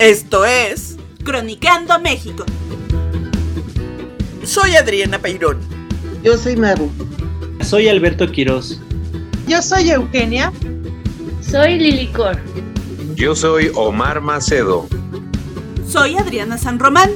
Esto 0.00 0.46
es 0.46 0.96
Cronicando 1.24 2.00
México. 2.00 2.46
Soy 4.42 4.74
Adriana 4.74 5.18
Peirón. 5.18 5.60
Yo 6.22 6.38
soy 6.38 6.56
Maru. 6.56 6.90
Soy 7.60 7.86
Alberto 7.86 8.32
Quiroz. 8.32 8.80
Yo 9.46 9.60
soy 9.60 9.90
Eugenia. 9.90 10.54
Soy 11.42 11.78
Lilicor. 11.78 12.38
Yo 13.14 13.34
soy 13.34 13.70
Omar 13.74 14.22
Macedo. 14.22 14.88
Soy 15.86 16.16
Adriana 16.16 16.56
San 16.56 16.78
Román. 16.78 17.10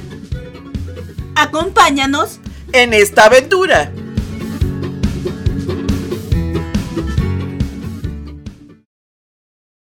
Acompáñanos 1.36 2.38
en 2.72 2.92
esta 2.92 3.24
aventura. 3.24 3.90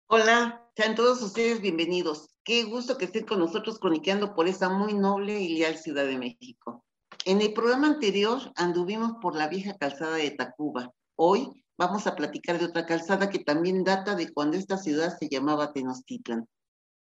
Hola, 0.06 0.59
sean 0.76 0.94
todos 0.94 1.20
ustedes 1.22 1.60
bienvenidos. 1.60 2.28
Qué 2.44 2.64
gusto 2.64 2.96
que 2.96 3.06
estén 3.06 3.26
con 3.26 3.40
nosotros 3.40 3.78
croniqueando 3.78 4.34
por 4.34 4.46
esa 4.46 4.68
muy 4.68 4.94
noble 4.94 5.40
y 5.40 5.58
leal 5.58 5.76
Ciudad 5.76 6.04
de 6.04 6.16
México. 6.16 6.84
En 7.24 7.40
el 7.40 7.52
programa 7.52 7.88
anterior 7.88 8.38
anduvimos 8.56 9.14
por 9.20 9.34
la 9.34 9.48
vieja 9.48 9.76
calzada 9.76 10.16
de 10.16 10.30
Tacuba. 10.30 10.92
Hoy 11.16 11.64
vamos 11.76 12.06
a 12.06 12.14
platicar 12.14 12.58
de 12.58 12.66
otra 12.66 12.86
calzada 12.86 13.30
que 13.30 13.40
también 13.40 13.84
data 13.84 14.14
de 14.14 14.32
cuando 14.32 14.56
esta 14.56 14.78
ciudad 14.78 15.16
se 15.18 15.28
llamaba 15.28 15.72
Tenochtitlan. 15.72 16.48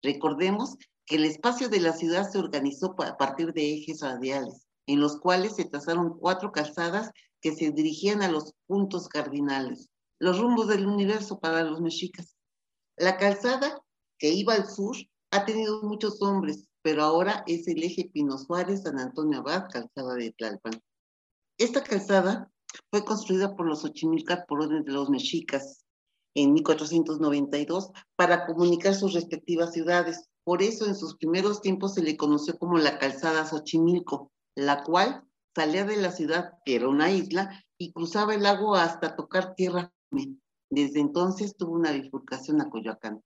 Recordemos 0.01 0.75
que 1.05 1.17
el 1.17 1.25
espacio 1.25 1.69
de 1.69 1.81
la 1.81 1.93
ciudad 1.93 2.29
se 2.29 2.39
organizó 2.39 2.95
a 3.03 3.17
partir 3.17 3.53
de 3.53 3.73
ejes 3.73 3.99
radiales, 4.01 4.65
en 4.87 5.01
los 5.01 5.19
cuales 5.19 5.55
se 5.55 5.65
trazaron 5.65 6.17
cuatro 6.17 6.51
calzadas 6.51 7.11
que 7.41 7.53
se 7.53 7.71
dirigían 7.71 8.21
a 8.21 8.31
los 8.31 8.53
puntos 8.65 9.07
cardinales, 9.09 9.89
los 10.19 10.39
rumbos 10.39 10.67
del 10.67 10.87
universo 10.87 11.37
para 11.39 11.63
los 11.63 11.81
mexicas. 11.81 12.36
La 12.97 13.17
calzada 13.17 13.79
que 14.17 14.29
iba 14.29 14.55
al 14.55 14.67
sur 14.67 14.95
ha 15.31 15.45
tenido 15.45 15.83
muchos 15.83 16.19
nombres, 16.19 16.67
pero 16.81 17.03
ahora 17.03 17.43
es 17.45 17.67
el 17.67 17.83
eje 17.83 18.09
Pino 18.11 18.39
Suárez, 18.39 18.83
San 18.83 18.97
Antonio 18.97 19.39
Abad, 19.39 19.69
calzada 19.71 20.15
de 20.15 20.31
Tlalpan. 20.31 20.81
Esta 21.59 21.83
calzada 21.83 22.51
fue 22.89 23.05
construida 23.05 23.55
por 23.55 23.67
los 23.67 23.85
Ochimilcas 23.85 24.45
por 24.47 24.61
orden 24.61 24.83
de 24.83 24.93
los 24.93 25.11
mexicas 25.11 25.85
en 26.33 26.53
1492 26.53 27.91
para 28.15 28.47
comunicar 28.47 28.95
sus 28.95 29.13
respectivas 29.13 29.73
ciudades. 29.73 30.29
Por 30.43 30.63
eso 30.63 30.87
en 30.87 30.95
sus 30.95 31.17
primeros 31.17 31.61
tiempos 31.61 31.93
se 31.93 32.01
le 32.01 32.17
conoció 32.17 32.57
como 32.57 32.79
la 32.79 32.97
calzada 32.97 33.45
Xochimilco, 33.45 34.31
la 34.55 34.83
cual 34.83 35.23
salía 35.55 35.85
de 35.85 35.97
la 35.97 36.11
ciudad, 36.11 36.53
que 36.65 36.75
era 36.75 36.87
una 36.87 37.11
isla, 37.11 37.63
y 37.77 37.91
cruzaba 37.91 38.33
el 38.33 38.43
lago 38.43 38.75
hasta 38.75 39.15
tocar 39.15 39.53
tierra. 39.53 39.91
Desde 40.69 40.99
entonces 40.99 41.55
tuvo 41.55 41.73
una 41.73 41.91
bifurcación 41.91 42.61
a 42.61 42.69
Coyoacán. 42.69 43.21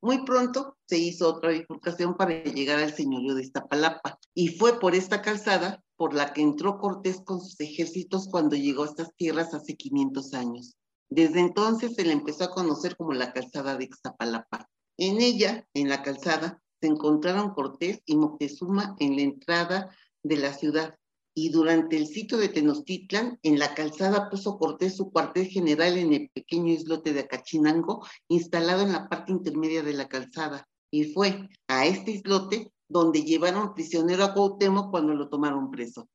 Muy 0.00 0.24
pronto 0.24 0.76
se 0.86 0.96
hizo 0.96 1.28
otra 1.28 1.50
bifurcación 1.50 2.16
para 2.16 2.44
llegar 2.44 2.78
al 2.78 2.94
señorío 2.94 3.34
de 3.34 3.42
Iztapalapa 3.42 4.18
y 4.32 4.56
fue 4.56 4.78
por 4.78 4.94
esta 4.94 5.22
calzada 5.22 5.82
por 5.96 6.14
la 6.14 6.32
que 6.32 6.40
entró 6.40 6.78
Cortés 6.78 7.20
con 7.24 7.40
sus 7.40 7.58
ejércitos 7.60 8.28
cuando 8.30 8.54
llegó 8.54 8.84
a 8.84 8.86
estas 8.86 9.12
tierras 9.16 9.54
hace 9.54 9.74
500 9.74 10.34
años. 10.34 10.76
Desde 11.10 11.40
entonces 11.40 11.94
se 11.94 12.04
le 12.04 12.12
empezó 12.12 12.44
a 12.44 12.50
conocer 12.50 12.96
como 12.96 13.12
la 13.12 13.32
calzada 13.32 13.76
de 13.76 13.84
Iztapalapa. 13.84 14.68
En 14.98 15.20
ella, 15.20 15.66
en 15.74 15.88
la 15.88 16.02
calzada, 16.02 16.62
se 16.80 16.86
encontraron 16.86 17.54
Cortés 17.54 18.00
y 18.06 18.16
Moctezuma 18.16 18.94
en 19.00 19.16
la 19.16 19.22
entrada 19.22 19.90
de 20.22 20.36
la 20.36 20.52
ciudad 20.52 20.96
y 21.40 21.50
durante 21.50 21.96
el 21.96 22.08
sitio 22.08 22.36
de 22.36 22.48
Tenochtitlan, 22.48 23.38
en 23.44 23.60
la 23.60 23.72
calzada 23.72 24.28
puso 24.28 24.58
Cortés 24.58 24.96
su 24.96 25.12
cuartel 25.12 25.46
general 25.46 25.96
en 25.96 26.12
el 26.12 26.30
pequeño 26.30 26.72
islote 26.72 27.12
de 27.12 27.20
Acachinango, 27.20 28.04
instalado 28.26 28.82
en 28.82 28.90
la 28.90 29.08
parte 29.08 29.30
intermedia 29.30 29.84
de 29.84 29.92
la 29.92 30.08
calzada. 30.08 30.68
Y 30.90 31.12
fue 31.12 31.48
a 31.68 31.86
este 31.86 32.10
islote 32.10 32.72
donde 32.88 33.22
llevaron 33.22 33.72
prisionero 33.72 34.24
a 34.24 34.34
Cuauhtémoc 34.34 34.90
cuando 34.90 35.14
lo 35.14 35.28
tomaron 35.28 35.70
preso. 35.70 36.08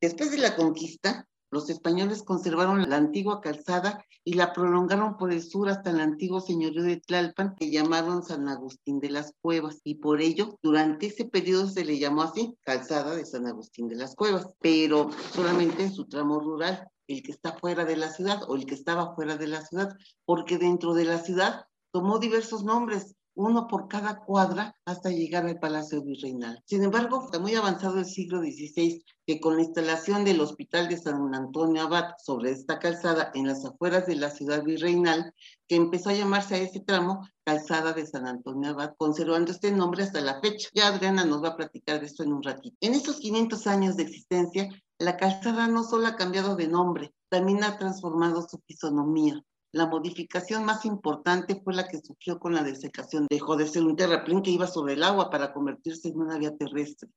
Después 0.00 0.30
de 0.30 0.38
la 0.38 0.56
conquista, 0.56 1.28
los 1.54 1.70
españoles 1.70 2.24
conservaron 2.24 2.90
la 2.90 2.96
antigua 2.96 3.40
calzada 3.40 4.04
y 4.24 4.34
la 4.34 4.52
prolongaron 4.52 5.16
por 5.16 5.32
el 5.32 5.40
sur 5.40 5.68
hasta 5.68 5.90
el 5.90 6.00
antiguo 6.00 6.40
señorío 6.40 6.82
de 6.82 6.96
Tlalpan, 6.96 7.54
que 7.54 7.70
llamaron 7.70 8.24
San 8.24 8.48
Agustín 8.48 8.98
de 8.98 9.10
las 9.10 9.32
Cuevas, 9.40 9.80
y 9.84 9.94
por 9.94 10.20
ello, 10.20 10.58
durante 10.64 11.06
ese 11.06 11.26
periodo 11.26 11.68
se 11.68 11.84
le 11.84 12.00
llamó 12.00 12.22
así, 12.22 12.58
calzada 12.64 13.14
de 13.14 13.24
San 13.24 13.46
Agustín 13.46 13.86
de 13.86 13.94
las 13.94 14.16
Cuevas, 14.16 14.48
pero 14.60 15.10
solamente 15.32 15.84
en 15.84 15.92
su 15.92 16.06
tramo 16.06 16.40
rural, 16.40 16.88
el 17.06 17.22
que 17.22 17.30
está 17.30 17.56
fuera 17.56 17.84
de 17.84 17.98
la 17.98 18.10
ciudad 18.10 18.42
o 18.48 18.56
el 18.56 18.66
que 18.66 18.74
estaba 18.74 19.14
fuera 19.14 19.36
de 19.36 19.46
la 19.46 19.64
ciudad, 19.64 19.96
porque 20.24 20.58
dentro 20.58 20.92
de 20.92 21.04
la 21.04 21.18
ciudad 21.18 21.66
tomó 21.92 22.18
diversos 22.18 22.64
nombres, 22.64 23.14
uno 23.34 23.66
por 23.66 23.88
cada 23.88 24.20
cuadra 24.20 24.76
hasta 24.84 25.10
llegar 25.10 25.46
al 25.46 25.58
Palacio 25.58 26.02
Virreinal. 26.02 26.62
Sin 26.66 26.82
embargo, 26.82 27.24
está 27.24 27.38
muy 27.38 27.54
avanzado 27.54 27.98
el 27.98 28.06
siglo 28.06 28.40
XVI 28.40 29.04
que 29.26 29.40
con 29.40 29.56
la 29.56 29.62
instalación 29.62 30.24
del 30.24 30.40
Hospital 30.40 30.88
de 30.88 30.98
San 30.98 31.34
Antonio 31.34 31.82
Abad 31.82 32.14
sobre 32.18 32.50
esta 32.50 32.78
calzada 32.78 33.30
en 33.34 33.46
las 33.46 33.64
afueras 33.64 34.06
de 34.06 34.16
la 34.16 34.30
ciudad 34.30 34.62
virreinal, 34.62 35.32
que 35.66 35.76
empezó 35.76 36.10
a 36.10 36.14
llamarse 36.14 36.54
a 36.54 36.58
ese 36.58 36.80
tramo 36.80 37.26
Calzada 37.44 37.92
de 37.92 38.06
San 38.06 38.26
Antonio 38.26 38.70
Abad, 38.70 38.94
conservando 38.96 39.52
este 39.52 39.72
nombre 39.72 40.02
hasta 40.02 40.20
la 40.20 40.40
fecha. 40.40 40.68
Ya 40.74 40.88
Adriana 40.88 41.24
nos 41.24 41.42
va 41.42 41.48
a 41.48 41.56
platicar 41.56 42.00
de 42.00 42.06
esto 42.06 42.22
en 42.22 42.32
un 42.32 42.42
ratito. 42.42 42.76
En 42.80 42.94
estos 42.94 43.16
500 43.16 43.66
años 43.66 43.96
de 43.96 44.04
existencia, 44.04 44.68
la 44.98 45.16
calzada 45.16 45.68
no 45.68 45.84
solo 45.84 46.06
ha 46.06 46.16
cambiado 46.16 46.56
de 46.56 46.68
nombre, 46.68 47.12
también 47.28 47.64
ha 47.64 47.78
transformado 47.78 48.46
su 48.48 48.58
fisonomía. 48.66 49.42
La 49.74 49.88
modificación 49.88 50.64
más 50.64 50.84
importante 50.84 51.60
fue 51.60 51.74
la 51.74 51.88
que 51.88 52.00
surgió 52.00 52.38
con 52.38 52.54
la 52.54 52.62
desecación. 52.62 53.26
Dejó 53.28 53.56
de 53.56 53.66
ser 53.66 53.82
un 53.82 53.96
terraplén 53.96 54.40
que 54.40 54.52
iba 54.52 54.68
sobre 54.68 54.92
el 54.92 55.02
agua 55.02 55.30
para 55.30 55.52
convertirse 55.52 56.10
en 56.10 56.20
una 56.20 56.38
vía 56.38 56.56
terrestre. 56.56 57.10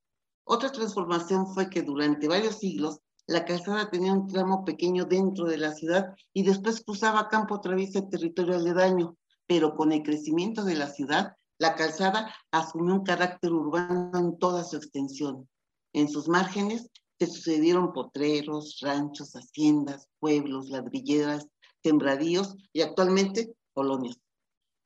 Otra 0.44 0.72
transformación 0.72 1.54
fue 1.54 1.70
que 1.70 1.84
durante 1.84 2.28
varios 2.28 2.56
siglos 2.56 3.00
la 3.28 3.46
calzada 3.46 3.92
tenía 3.92 4.12
un 4.12 4.26
tramo 4.26 4.66
pequeño 4.66 5.06
dentro 5.06 5.46
de 5.46 5.60
la 5.60 5.72
ciudad 5.74 6.16
y 6.34 6.42
después 6.42 6.84
cruzaba 6.84 7.30
campo 7.30 7.62
traviesa 7.62 8.00
el 8.00 8.10
territorio 8.10 8.56
aledaño, 8.56 9.16
pero 9.46 9.76
con 9.76 9.92
el 9.92 10.02
crecimiento 10.02 10.64
de 10.64 10.78
la 10.78 10.88
ciudad, 10.88 11.36
la 11.60 11.76
calzada 11.76 12.34
asumió 12.50 12.96
un 12.96 13.04
carácter 13.04 13.54
urbano 13.54 14.18
en 14.18 14.40
toda 14.40 14.64
su 14.64 14.78
extensión. 14.78 15.48
En 15.94 16.10
sus 16.10 16.28
márgenes 16.28 16.90
se 17.20 17.28
sucedieron 17.28 17.94
potreros, 17.94 18.80
ranchos, 18.82 19.34
haciendas, 19.34 20.08
pueblos, 20.20 20.70
ladrilleras, 20.70 21.48
sembradíos 21.88 22.56
y 22.74 22.82
actualmente 22.82 23.56
colonias. 23.74 24.18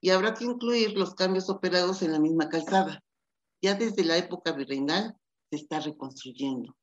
Y 0.01 0.12
habrá 0.12 0.34
que 0.35 0.45
incluir 0.45 0.97
los 0.97 1.16
cambios 1.16 1.50
operados 1.50 2.01
en 2.03 2.12
la 2.12 2.19
misma 2.19 2.47
calzada. 2.47 3.03
Ya 3.62 3.75
desde 3.75 4.03
la 4.03 4.17
época 4.17 4.51
virreinal 4.51 5.17
se 5.50 5.57
está 5.57 5.79
reconstruyendo. 5.79 6.75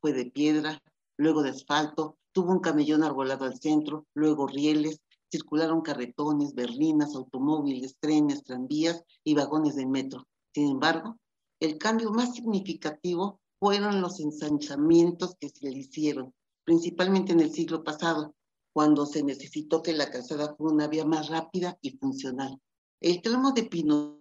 Fue 0.00 0.12
de 0.12 0.30
piedra, 0.30 0.82
luego 1.18 1.42
de 1.42 1.50
asfalto, 1.50 2.18
tuvo 2.32 2.52
un 2.52 2.60
camellón 2.60 3.02
arbolado 3.02 3.44
al 3.44 3.58
centro, 3.58 4.06
luego 4.14 4.46
rieles, 4.46 5.00
circularon 5.30 5.80
carretones, 5.80 6.54
berlinas, 6.54 7.14
automóviles, 7.14 7.96
trenes, 7.98 8.42
tranvías 8.42 9.02
y 9.24 9.34
vagones 9.34 9.76
de 9.76 9.86
metro. 9.86 10.26
Sin 10.54 10.68
embargo, 10.70 11.16
el 11.60 11.78
cambio 11.78 12.10
más 12.10 12.34
significativo 12.34 13.40
fueron 13.58 14.02
los 14.02 14.20
ensanchamientos 14.20 15.36
que 15.38 15.48
se 15.48 15.70
le 15.70 15.78
hicieron, 15.78 16.34
principalmente 16.64 17.32
en 17.32 17.40
el 17.40 17.52
siglo 17.52 17.82
pasado, 17.84 18.34
cuando 18.72 19.06
se 19.06 19.22
necesitó 19.22 19.82
que 19.82 19.92
la 19.92 20.10
calzada 20.10 20.54
fuera 20.54 20.74
una 20.74 20.88
vía 20.88 21.04
más 21.04 21.28
rápida 21.28 21.78
y 21.80 21.96
funcional. 21.98 22.60
El 23.00 23.20
tramo 23.20 23.52
de 23.52 23.64
Pino 23.64 24.20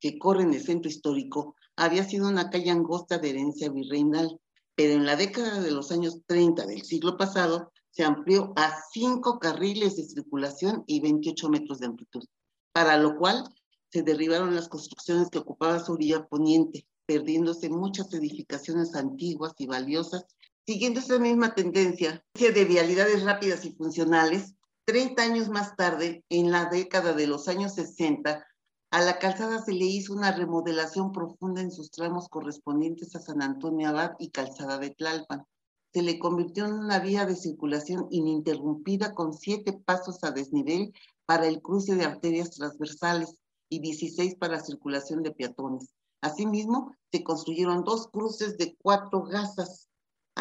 que 0.00 0.18
corre 0.18 0.42
en 0.42 0.54
el 0.54 0.62
centro 0.62 0.90
histórico 0.90 1.54
había 1.76 2.04
sido 2.04 2.28
una 2.28 2.50
calle 2.50 2.70
angosta 2.70 3.18
de 3.18 3.30
herencia 3.30 3.70
virreinal, 3.70 4.40
pero 4.74 4.94
en 4.94 5.06
la 5.06 5.16
década 5.16 5.60
de 5.60 5.70
los 5.70 5.90
años 5.92 6.20
30 6.26 6.66
del 6.66 6.82
siglo 6.82 7.16
pasado 7.16 7.72
se 7.90 8.04
amplió 8.04 8.52
a 8.56 8.76
cinco 8.92 9.38
carriles 9.38 9.96
de 9.96 10.04
circulación 10.04 10.84
y 10.86 11.00
28 11.00 11.48
metros 11.48 11.78
de 11.78 11.86
amplitud, 11.86 12.24
para 12.72 12.98
lo 12.98 13.16
cual 13.16 13.44
se 13.90 14.02
derribaron 14.02 14.54
las 14.54 14.68
construcciones 14.68 15.30
que 15.30 15.38
ocupaban 15.38 15.84
su 15.84 15.92
orilla 15.92 16.26
poniente, 16.26 16.86
perdiéndose 17.06 17.70
muchas 17.70 18.12
edificaciones 18.12 18.94
antiguas 18.94 19.54
y 19.58 19.66
valiosas 19.66 20.26
Siguiendo 20.68 20.98
esa 20.98 21.20
misma 21.20 21.54
tendencia 21.54 22.24
de 22.34 22.64
vialidades 22.64 23.22
rápidas 23.22 23.64
y 23.64 23.70
funcionales, 23.70 24.56
30 24.84 25.22
años 25.22 25.48
más 25.48 25.76
tarde, 25.76 26.24
en 26.28 26.50
la 26.50 26.64
década 26.64 27.12
de 27.12 27.28
los 27.28 27.46
años 27.46 27.74
60, 27.74 28.44
a 28.90 29.00
la 29.00 29.20
calzada 29.20 29.62
se 29.62 29.72
le 29.72 29.84
hizo 29.84 30.12
una 30.12 30.32
remodelación 30.32 31.12
profunda 31.12 31.60
en 31.60 31.70
sus 31.70 31.92
tramos 31.92 32.28
correspondientes 32.28 33.14
a 33.14 33.20
San 33.20 33.42
Antonio 33.42 33.90
Abad 33.90 34.14
y 34.18 34.30
Calzada 34.30 34.78
de 34.78 34.90
Tlalpan. 34.90 35.44
Se 35.92 36.02
le 36.02 36.18
convirtió 36.18 36.66
en 36.66 36.72
una 36.72 36.98
vía 36.98 37.26
de 37.26 37.36
circulación 37.36 38.08
ininterrumpida 38.10 39.14
con 39.14 39.34
siete 39.34 39.72
pasos 39.72 40.24
a 40.24 40.32
desnivel 40.32 40.92
para 41.26 41.46
el 41.46 41.62
cruce 41.62 41.94
de 41.94 42.06
arterias 42.06 42.50
transversales 42.50 43.36
y 43.68 43.78
16 43.78 44.34
para 44.34 44.58
circulación 44.58 45.22
de 45.22 45.30
peatones. 45.30 45.94
Asimismo, 46.22 46.92
se 47.12 47.22
construyeron 47.22 47.84
dos 47.84 48.08
cruces 48.08 48.58
de 48.58 48.76
cuatro 48.82 49.22
gasas 49.22 49.86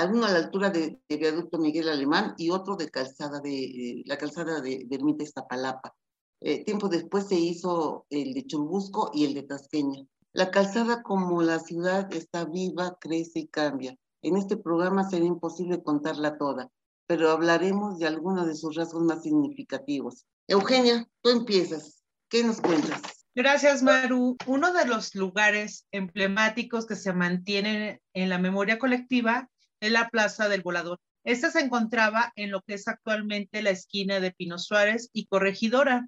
uno 0.03 0.25
a 0.25 0.31
la 0.31 0.39
altura 0.39 0.69
de, 0.69 0.99
viaducto 1.07 1.57
Miguel 1.57 1.89
Alemán 1.89 2.35
y 2.37 2.49
otro 2.49 2.75
de 2.75 2.89
calzada 2.89 3.39
de 3.39 3.63
eh, 3.63 4.03
la 4.05 4.17
calzada 4.17 4.59
de, 4.59 4.83
de 4.85 4.95
Ermita 4.95 5.23
Iztapalapa. 5.23 5.95
Eh, 6.41 6.63
tiempo 6.65 6.89
después 6.89 7.27
se 7.27 7.35
hizo 7.35 8.05
el 8.09 8.33
de 8.33 8.45
Chumbusco 8.45 9.11
y 9.13 9.25
el 9.25 9.33
de 9.33 9.43
Tasqueña. 9.43 10.05
La 10.33 10.51
calzada 10.51 11.01
como 11.01 11.41
la 11.41 11.59
ciudad 11.59 12.13
está 12.13 12.43
viva, 12.43 12.97
crece 12.99 13.39
y 13.39 13.47
cambia. 13.47 13.95
En 14.21 14.35
este 14.35 14.57
programa 14.57 15.09
será 15.09 15.23
imposible 15.23 15.81
contarla 15.81 16.37
toda, 16.37 16.69
pero 17.07 17.31
hablaremos 17.31 17.99
de 17.99 18.07
algunos 18.07 18.47
de 18.47 18.55
sus 18.55 18.75
rasgos 18.75 19.03
más 19.03 19.23
significativos. 19.23 20.25
Eugenia, 20.47 21.07
tú 21.21 21.29
empiezas. 21.29 22.03
¿Qué 22.29 22.43
nos 22.43 22.59
cuentas? 22.59 23.01
Gracias, 23.33 23.81
Maru. 23.81 24.35
Uno 24.45 24.73
de 24.73 24.85
los 24.85 25.15
lugares 25.15 25.87
emblemáticos 25.91 26.85
que 26.85 26.95
se 26.95 27.13
mantienen 27.13 28.01
en 28.13 28.29
la 28.29 28.37
memoria 28.37 28.77
colectiva 28.77 29.49
es 29.79 29.91
la 29.91 30.09
Plaza 30.09 30.49
del 30.49 30.61
Volador. 30.61 30.99
Esta 31.23 31.49
se 31.49 31.59
encontraba 31.59 32.31
en 32.35 32.51
lo 32.51 32.61
que 32.61 32.75
es 32.75 32.87
actualmente 32.87 33.61
la 33.61 33.71
esquina 33.71 34.19
de 34.19 34.31
Pino 34.31 34.59
Suárez 34.59 35.09
y 35.11 35.25
Corregidora. 35.25 36.07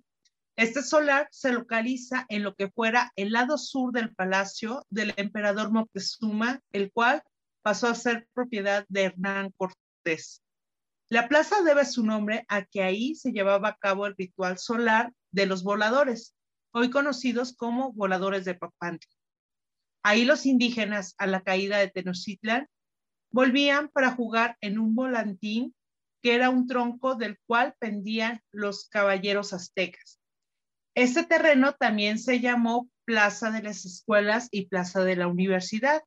Este 0.55 0.83
solar 0.83 1.27
se 1.31 1.51
localiza 1.51 2.25
en 2.29 2.43
lo 2.43 2.55
que 2.55 2.69
fuera 2.69 3.11
el 3.15 3.31
lado 3.31 3.57
sur 3.57 3.91
del 3.93 4.13
palacio 4.13 4.85
del 4.89 5.13
emperador 5.17 5.71
Moctezuma, 5.71 6.61
el 6.71 6.91
cual 6.91 7.23
pasó 7.63 7.87
a 7.87 7.95
ser 7.95 8.27
propiedad 8.33 8.85
de 8.89 9.03
Hernán 9.03 9.51
Cortés. 9.57 10.41
La 11.09 11.27
plaza 11.27 11.61
debe 11.63 11.85
su 11.85 12.05
nombre 12.05 12.45
a 12.47 12.65
que 12.65 12.83
ahí 12.83 13.15
se 13.15 13.31
llevaba 13.31 13.69
a 13.69 13.77
cabo 13.77 14.07
el 14.07 14.15
ritual 14.17 14.57
solar 14.57 15.13
de 15.31 15.45
los 15.45 15.63
voladores, 15.63 16.35
hoy 16.71 16.89
conocidos 16.89 17.55
como 17.55 17.93
voladores 17.93 18.45
de 18.45 18.55
Papantla. 18.55 19.09
Ahí 20.03 20.25
los 20.25 20.45
indígenas, 20.45 21.15
a 21.17 21.27
la 21.27 21.41
caída 21.41 21.77
de 21.77 21.89
Tenochtitlan, 21.89 22.67
volvían 23.31 23.89
para 23.89 24.11
jugar 24.11 24.57
en 24.61 24.79
un 24.79 24.95
volantín 24.95 25.75
que 26.21 26.35
era 26.35 26.49
un 26.49 26.67
tronco 26.67 27.15
del 27.15 27.37
cual 27.45 27.75
pendían 27.79 28.41
los 28.51 28.89
caballeros 28.89 29.53
aztecas. 29.53 30.19
Este 30.95 31.23
terreno 31.23 31.73
también 31.73 32.17
se 32.17 32.39
llamó 32.39 32.89
Plaza 33.05 33.51
de 33.51 33.61
las 33.61 33.85
Escuelas 33.85 34.47
y 34.51 34.65
Plaza 34.65 35.03
de 35.03 35.15
la 35.15 35.27
Universidad, 35.27 36.01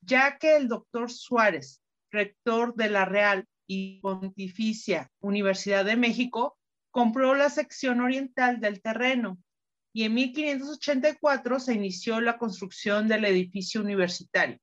ya 0.00 0.38
que 0.38 0.56
el 0.56 0.68
doctor 0.68 1.10
Suárez, 1.10 1.82
rector 2.10 2.74
de 2.74 2.88
la 2.88 3.04
Real 3.04 3.46
y 3.66 4.00
Pontificia 4.00 5.10
Universidad 5.20 5.84
de 5.84 5.96
México, 5.96 6.58
compró 6.90 7.34
la 7.34 7.50
sección 7.50 8.00
oriental 8.00 8.60
del 8.60 8.80
terreno 8.80 9.38
y 9.94 10.04
en 10.04 10.14
1584 10.14 11.60
se 11.60 11.74
inició 11.74 12.20
la 12.20 12.38
construcción 12.38 13.08
del 13.08 13.26
edificio 13.26 13.82
universitario 13.82 14.58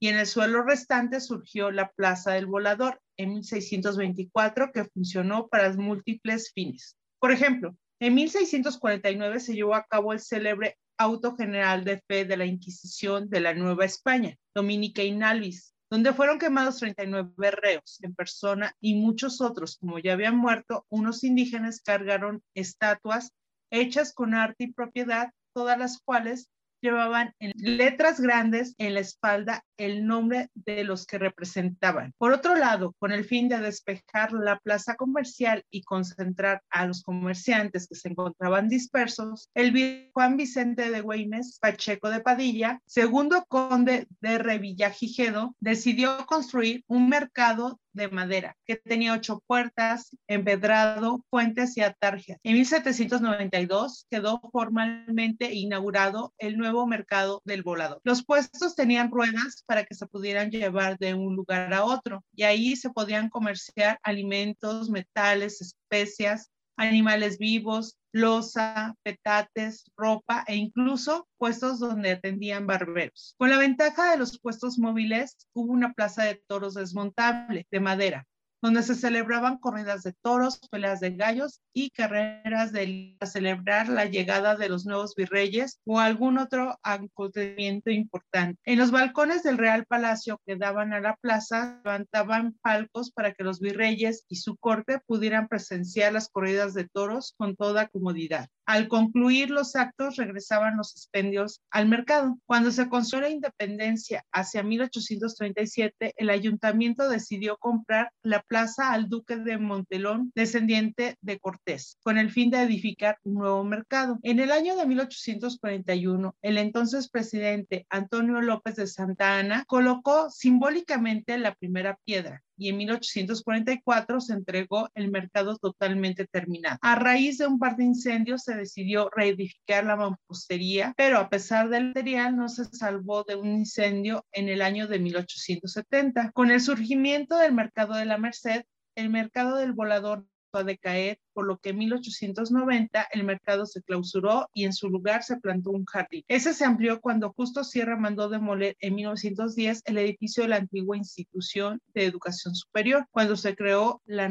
y 0.00 0.08
en 0.08 0.16
el 0.16 0.26
suelo 0.26 0.62
restante 0.62 1.20
surgió 1.20 1.70
la 1.70 1.90
Plaza 1.90 2.32
del 2.32 2.46
Volador 2.46 3.00
en 3.16 3.30
1624 3.30 4.70
que 4.72 4.84
funcionó 4.84 5.48
para 5.48 5.72
múltiples 5.74 6.52
fines. 6.54 6.96
Por 7.18 7.32
ejemplo, 7.32 7.76
en 8.00 8.14
1649 8.14 9.40
se 9.40 9.54
llevó 9.54 9.74
a 9.74 9.84
cabo 9.84 10.12
el 10.12 10.20
célebre 10.20 10.76
auto 10.98 11.36
general 11.36 11.84
de 11.84 12.02
fe 12.06 12.24
de 12.24 12.36
la 12.36 12.46
Inquisición 12.46 13.28
de 13.28 13.40
la 13.40 13.54
Nueva 13.54 13.84
España, 13.84 14.36
Dominica 14.54 15.02
Inalvis, 15.02 15.74
donde 15.90 16.12
fueron 16.12 16.38
quemados 16.38 16.78
39 16.78 17.50
reos 17.50 17.98
en 18.02 18.14
persona 18.14 18.74
y 18.80 18.94
muchos 18.94 19.40
otros, 19.40 19.78
como 19.78 19.98
ya 19.98 20.12
habían 20.12 20.36
muerto, 20.36 20.86
unos 20.90 21.24
indígenas 21.24 21.80
cargaron 21.80 22.42
estatuas 22.54 23.32
hechas 23.70 24.12
con 24.12 24.34
arte 24.34 24.64
y 24.64 24.72
propiedad, 24.72 25.30
todas 25.54 25.78
las 25.78 26.00
cuales 26.00 26.48
llevaban 26.80 27.34
en 27.38 27.52
letras 27.56 28.20
grandes 28.20 28.74
en 28.78 28.94
la 28.94 29.00
espalda 29.00 29.64
el 29.76 30.06
nombre 30.06 30.50
de 30.54 30.84
los 30.84 31.06
que 31.06 31.18
representaban. 31.18 32.12
Por 32.18 32.32
otro 32.32 32.54
lado, 32.54 32.94
con 32.98 33.12
el 33.12 33.24
fin 33.24 33.48
de 33.48 33.58
despejar 33.58 34.32
la 34.32 34.58
plaza 34.58 34.96
comercial 34.96 35.64
y 35.70 35.82
concentrar 35.82 36.62
a 36.70 36.86
los 36.86 37.02
comerciantes 37.02 37.86
que 37.86 37.94
se 37.94 38.08
encontraban 38.08 38.68
dispersos, 38.68 39.50
el 39.54 40.10
Juan 40.12 40.36
Vicente 40.36 40.90
de 40.90 41.00
Güemes 41.00 41.58
Pacheco 41.60 42.10
de 42.10 42.20
Padilla, 42.20 42.80
segundo 42.86 43.44
conde 43.48 44.06
de 44.20 44.38
Revillagigedo, 44.38 45.54
decidió 45.60 46.26
construir 46.26 46.84
un 46.88 47.08
mercado 47.08 47.78
de 47.98 48.08
madera, 48.08 48.56
que 48.66 48.76
tenía 48.76 49.12
ocho 49.12 49.42
puertas, 49.46 50.16
empedrado, 50.26 51.24
puentes 51.28 51.76
y 51.76 51.82
atarjas. 51.82 52.38
En 52.42 52.54
1792 52.54 54.06
quedó 54.10 54.40
formalmente 54.50 55.52
inaugurado 55.52 56.32
el 56.38 56.56
nuevo 56.56 56.86
mercado 56.86 57.42
del 57.44 57.62
volador. 57.62 58.00
Los 58.04 58.24
puestos 58.24 58.74
tenían 58.74 59.10
ruedas 59.10 59.62
para 59.66 59.84
que 59.84 59.94
se 59.94 60.06
pudieran 60.06 60.50
llevar 60.50 60.96
de 60.98 61.14
un 61.14 61.36
lugar 61.36 61.74
a 61.74 61.84
otro 61.84 62.24
y 62.32 62.44
ahí 62.44 62.76
se 62.76 62.90
podían 62.90 63.28
comerciar 63.28 63.98
alimentos, 64.02 64.88
metales, 64.88 65.60
especias, 65.60 66.50
animales 66.78 67.38
vivos, 67.38 67.97
losa, 68.12 68.94
petates, 69.02 69.90
ropa 69.96 70.44
e 70.46 70.56
incluso 70.56 71.28
puestos 71.38 71.78
donde 71.78 72.12
atendían 72.12 72.66
barberos. 72.66 73.34
Con 73.38 73.50
la 73.50 73.58
ventaja 73.58 74.10
de 74.10 74.18
los 74.18 74.40
puestos 74.40 74.78
móviles, 74.78 75.36
hubo 75.52 75.72
una 75.72 75.92
plaza 75.92 76.24
de 76.24 76.42
toros 76.46 76.74
desmontable 76.74 77.66
de 77.70 77.80
madera, 77.80 78.26
donde 78.60 78.82
se 78.82 78.94
celebraban 78.94 79.58
corridas 79.58 80.02
de 80.02 80.14
toros, 80.22 80.58
peleas 80.70 81.00
de 81.00 81.10
gallos 81.12 81.62
y 81.72 81.90
carreras 81.90 82.72
de 82.72 83.16
celebrar 83.24 83.88
la 83.88 84.06
llegada 84.06 84.56
de 84.56 84.68
los 84.68 84.84
nuevos 84.84 85.14
virreyes 85.14 85.80
o 85.84 86.00
algún 86.00 86.38
otro 86.38 86.78
acontecimiento 86.82 87.90
importante. 87.90 88.60
En 88.64 88.78
los 88.78 88.90
balcones 88.90 89.42
del 89.42 89.58
Real 89.58 89.86
Palacio 89.86 90.40
que 90.46 90.56
daban 90.56 90.92
a 90.92 91.00
la 91.00 91.16
plaza, 91.16 91.80
levantaban 91.84 92.56
palcos 92.62 93.10
para 93.12 93.32
que 93.32 93.44
los 93.44 93.60
virreyes 93.60 94.24
y 94.28 94.36
su 94.36 94.56
corte 94.56 95.00
pudieran 95.06 95.48
presenciar 95.48 96.12
las 96.12 96.28
corridas 96.28 96.74
de 96.74 96.88
toros 96.88 97.34
con 97.36 97.56
toda 97.56 97.88
comodidad. 97.88 98.48
Al 98.68 98.86
concluir 98.86 99.48
los 99.48 99.76
actos, 99.76 100.16
regresaban 100.16 100.76
los 100.76 100.92
expendios 100.92 101.62
al 101.70 101.88
mercado. 101.88 102.38
Cuando 102.44 102.70
se 102.70 102.90
construyó 102.90 103.22
la 103.22 103.30
independencia 103.30 104.26
hacia 104.30 104.62
1837, 104.62 106.12
el 106.14 106.28
ayuntamiento 106.28 107.08
decidió 107.08 107.56
comprar 107.56 108.12
la 108.22 108.42
plaza 108.42 108.92
al 108.92 109.08
duque 109.08 109.36
de 109.36 109.56
Montelón, 109.56 110.32
descendiente 110.34 111.16
de 111.22 111.38
Cortés, 111.38 111.96
con 112.02 112.18
el 112.18 112.30
fin 112.30 112.50
de 112.50 112.60
edificar 112.60 113.16
un 113.22 113.36
nuevo 113.36 113.64
mercado. 113.64 114.18
En 114.22 114.38
el 114.38 114.52
año 114.52 114.76
de 114.76 114.84
1841, 114.84 116.36
el 116.42 116.58
entonces 116.58 117.08
presidente 117.08 117.86
Antonio 117.88 118.42
López 118.42 118.76
de 118.76 118.86
Santa 118.86 119.38
Ana 119.38 119.64
colocó 119.66 120.28
simbólicamente 120.28 121.38
la 121.38 121.54
primera 121.54 121.98
piedra 122.04 122.42
y 122.58 122.68
en 122.68 122.76
1844 122.78 124.20
se 124.20 124.32
entregó 124.34 124.88
el 124.94 125.10
mercado 125.10 125.56
totalmente 125.56 126.26
terminado. 126.26 126.78
A 126.82 126.96
raíz 126.96 127.38
de 127.38 127.46
un 127.46 127.58
par 127.58 127.76
de 127.76 127.84
incendios 127.84 128.42
se 128.42 128.56
decidió 128.56 129.08
reedificar 129.14 129.84
la 129.84 129.96
mampostería, 129.96 130.92
pero 130.96 131.18
a 131.18 131.30
pesar 131.30 131.68
del 131.68 131.88
material 131.88 132.36
no 132.36 132.48
se 132.48 132.64
salvó 132.64 133.24
de 133.24 133.36
un 133.36 133.48
incendio 133.48 134.26
en 134.32 134.48
el 134.48 134.60
año 134.60 134.88
de 134.88 134.98
1870. 134.98 136.32
Con 136.32 136.50
el 136.50 136.60
surgimiento 136.60 137.36
del 137.36 137.54
mercado 137.54 137.94
de 137.94 138.04
la 138.04 138.18
Merced, 138.18 138.64
el 138.96 139.10
mercado 139.10 139.56
del 139.56 139.72
volador 139.72 140.26
a 140.56 140.64
decaer, 140.64 141.18
por 141.32 141.46
lo 141.46 141.58
que 141.58 141.70
en 141.70 141.78
1890 141.78 143.08
el 143.12 143.24
mercado 143.24 143.66
se 143.66 143.82
clausuró 143.82 144.48
y 144.54 144.64
en 144.64 144.72
su 144.72 144.88
lugar 144.88 145.22
se 145.22 145.38
plantó 145.38 145.70
un 145.70 145.84
jardín. 145.84 146.24
Ese 146.28 146.54
se 146.54 146.64
amplió 146.64 147.00
cuando 147.00 147.32
Justo 147.32 147.64
Sierra 147.64 147.96
mandó 147.96 148.28
demoler 148.28 148.76
en 148.80 148.94
1910 148.94 149.82
el 149.84 149.98
edificio 149.98 150.42
de 150.42 150.48
la 150.48 150.56
antigua 150.56 150.96
institución 150.96 151.80
de 151.94 152.04
educación 152.04 152.54
superior, 152.54 153.06
cuando 153.10 153.36
se 153.36 153.54
creó 153.54 154.00
la, 154.06 154.28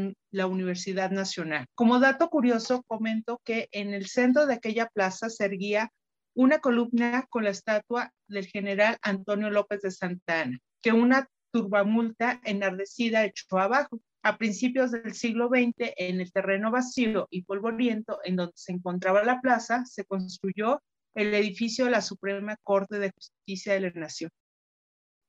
Universidad 0.47 1.09
Nacional. 1.11 1.65
Como 1.73 1.99
dato 1.99 2.29
curioso, 2.29 2.83
comento 2.83 3.41
que 3.43 3.67
en 3.71 3.93
el 3.93 4.05
centro 4.07 4.45
de 4.45 4.53
aquella 4.53 4.85
plaza 4.85 5.29
se 5.29 5.45
erguía 5.45 5.91
una 6.35 6.59
columna 6.59 7.25
con 7.29 7.43
la 7.43 7.49
estatua 7.49 8.13
del 8.27 8.45
general 8.45 8.97
Antonio 9.01 9.49
López 9.49 9.81
de 9.81 9.91
Santa 9.91 10.41
Ana, 10.41 10.59
que 10.81 10.91
una 10.93 11.27
turbamulta 11.51 12.39
enardecida 12.43 13.25
echó 13.25 13.57
abajo 13.57 13.99
a 14.27 14.37
principios 14.37 14.91
del 14.91 15.13
siglo 15.13 15.47
XX, 15.47 15.93
en 15.95 16.19
el 16.19 16.33
terreno 16.33 16.69
vacío 16.69 17.27
y 17.29 17.43
polvoriento 17.43 18.19
en 18.25 18.35
donde 18.35 18.51
se 18.55 18.73
encontraba 18.73 19.23
la 19.23 19.39
plaza, 19.39 19.85
se 19.85 20.03
construyó 20.03 20.83
el 21.15 21.33
edificio 21.33 21.85
de 21.85 21.91
la 21.91 22.01
Suprema 22.01 22.57
Corte 22.61 22.99
de 22.99 23.11
Justicia 23.11 23.73
de 23.73 23.79
la 23.79 23.91
Nación. 23.91 24.29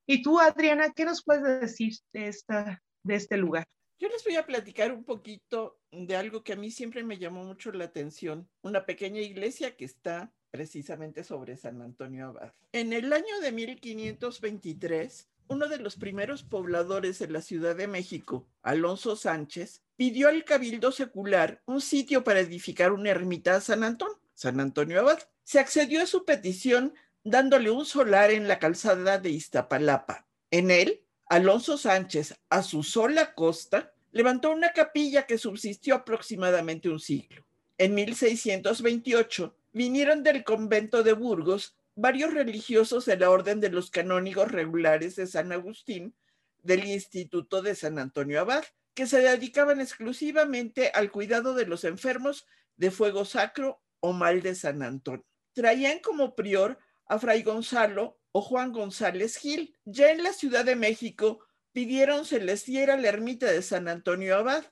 Y 0.05 0.21
tú, 0.21 0.40
Adriana, 0.40 0.90
¿qué 0.97 1.05
nos 1.05 1.23
puedes 1.23 1.61
decir 1.61 1.93
de, 2.12 2.26
esta, 2.26 2.83
de 3.05 3.14
este 3.14 3.37
lugar? 3.37 3.69
Yo 4.00 4.09
les 4.09 4.25
voy 4.25 4.35
a 4.35 4.47
platicar 4.47 4.93
un 4.93 5.05
poquito 5.05 5.78
de 5.93 6.17
algo 6.17 6.43
que 6.43 6.55
a 6.55 6.57
mí 6.57 6.73
siempre 6.73 7.05
me 7.05 7.19
llamó 7.19 7.45
mucho 7.45 7.71
la 7.71 7.85
atención, 7.85 8.49
una 8.62 8.85
pequeña 8.85 9.21
iglesia 9.21 9.76
que 9.76 9.85
está 9.85 10.33
precisamente 10.50 11.23
sobre 11.23 11.57
San 11.57 11.81
Antonio 11.83 12.31
Abad. 12.31 12.52
En 12.73 12.93
el 12.93 13.12
año 13.12 13.38
de 13.40 13.52
1523, 13.52 15.28
uno 15.49 15.69
de 15.69 15.78
los 15.78 15.97
primeros 15.97 16.43
pobladores 16.43 17.19
de 17.19 17.28
la 17.28 17.43
Ciudad 17.43 17.75
de 17.75 17.87
México, 17.87 18.47
Alonso 18.62 19.17
Sánchez, 19.17 19.83
pidió 19.97 20.28
al 20.28 20.45
Cabildo 20.45 20.93
Secular 20.93 21.62
un 21.67 21.81
sitio 21.81 22.23
para 22.23 22.40
edificar 22.40 22.93
una 22.93 23.11
ermita 23.11 23.57
a 23.57 23.61
San 23.61 23.83
Antón, 23.83 24.11
San 24.35 24.61
Antonio 24.61 25.00
Abad. 25.00 25.19
Se 25.45 25.59
accedió 25.59 26.02
a 26.02 26.07
su 26.07 26.25
petición 26.25 26.95
dándole 27.25 27.71
un 27.71 27.85
solar 27.85 28.31
en 28.31 28.47
la 28.47 28.59
calzada 28.59 29.19
de 29.19 29.31
Iztapalapa. 29.31 30.26
En 30.50 30.71
él, 30.71 31.02
Alonso 31.26 31.78
Sánchez, 31.78 32.38
a 32.50 32.62
su 32.62 32.83
sola 32.83 33.35
costa, 33.35 33.93
levantó 34.12 34.50
una 34.50 34.73
capilla 34.73 35.26
que 35.26 35.38
subsistió 35.38 35.95
aproximadamente 35.95 36.88
un 36.88 37.00
siglo. 37.00 37.45
En 37.78 37.95
1628 37.95 39.55
vinieron 39.73 40.23
del 40.23 40.45
convento 40.45 41.02
de 41.02 41.12
Burgos 41.12 41.77
varios 41.99 42.33
religiosos 42.33 43.07
de 43.07 43.17
la 43.17 43.28
Orden 43.28 43.59
de 43.59 43.71
los 43.71 43.90
Canónigos 43.90 44.52
Regulares 44.52 45.17
de 45.17 45.26
San 45.26 45.50
Agustín 45.50 46.14
del 46.62 46.85
Instituto 46.85 47.61
de 47.61 47.75
San 47.75 47.99
Antonio 47.99 48.40
Abad, 48.40 48.64
que 48.95 49.09
se 49.09 49.21
dedicaban 49.21 49.81
exclusivamente 49.81 50.93
al 50.95 51.11
cuidado 51.11 51.55
de 51.55 51.67
los 51.67 51.83
enfermos 51.83 52.47
de 52.76 52.93
fuego 52.93 53.25
sacro 53.25 53.83
o 53.99 54.12
mal 54.12 54.43
de 54.43 54.55
San 54.55 54.85
Antonio. 54.85 55.26
Traían 55.55 55.99
como 55.99 56.37
prior 56.37 56.78
a 57.07 57.19
Fray 57.19 57.43
Gonzalo 57.43 58.21
o 58.31 58.43
Juan 58.43 58.71
González 58.71 59.37
Gil. 59.37 59.76
Ya 59.85 60.12
en 60.12 60.23
la 60.23 60.33
Ciudad 60.33 60.64
de 60.64 60.76
México 60.76 61.45
pidieron 61.73 62.25
se 62.25 62.38
les 62.38 62.64
diera 62.64 62.97
la 62.97 63.09
ermita 63.09 63.50
de 63.50 63.61
San 63.61 63.88
Antonio 63.88 64.37
Abad. 64.37 64.64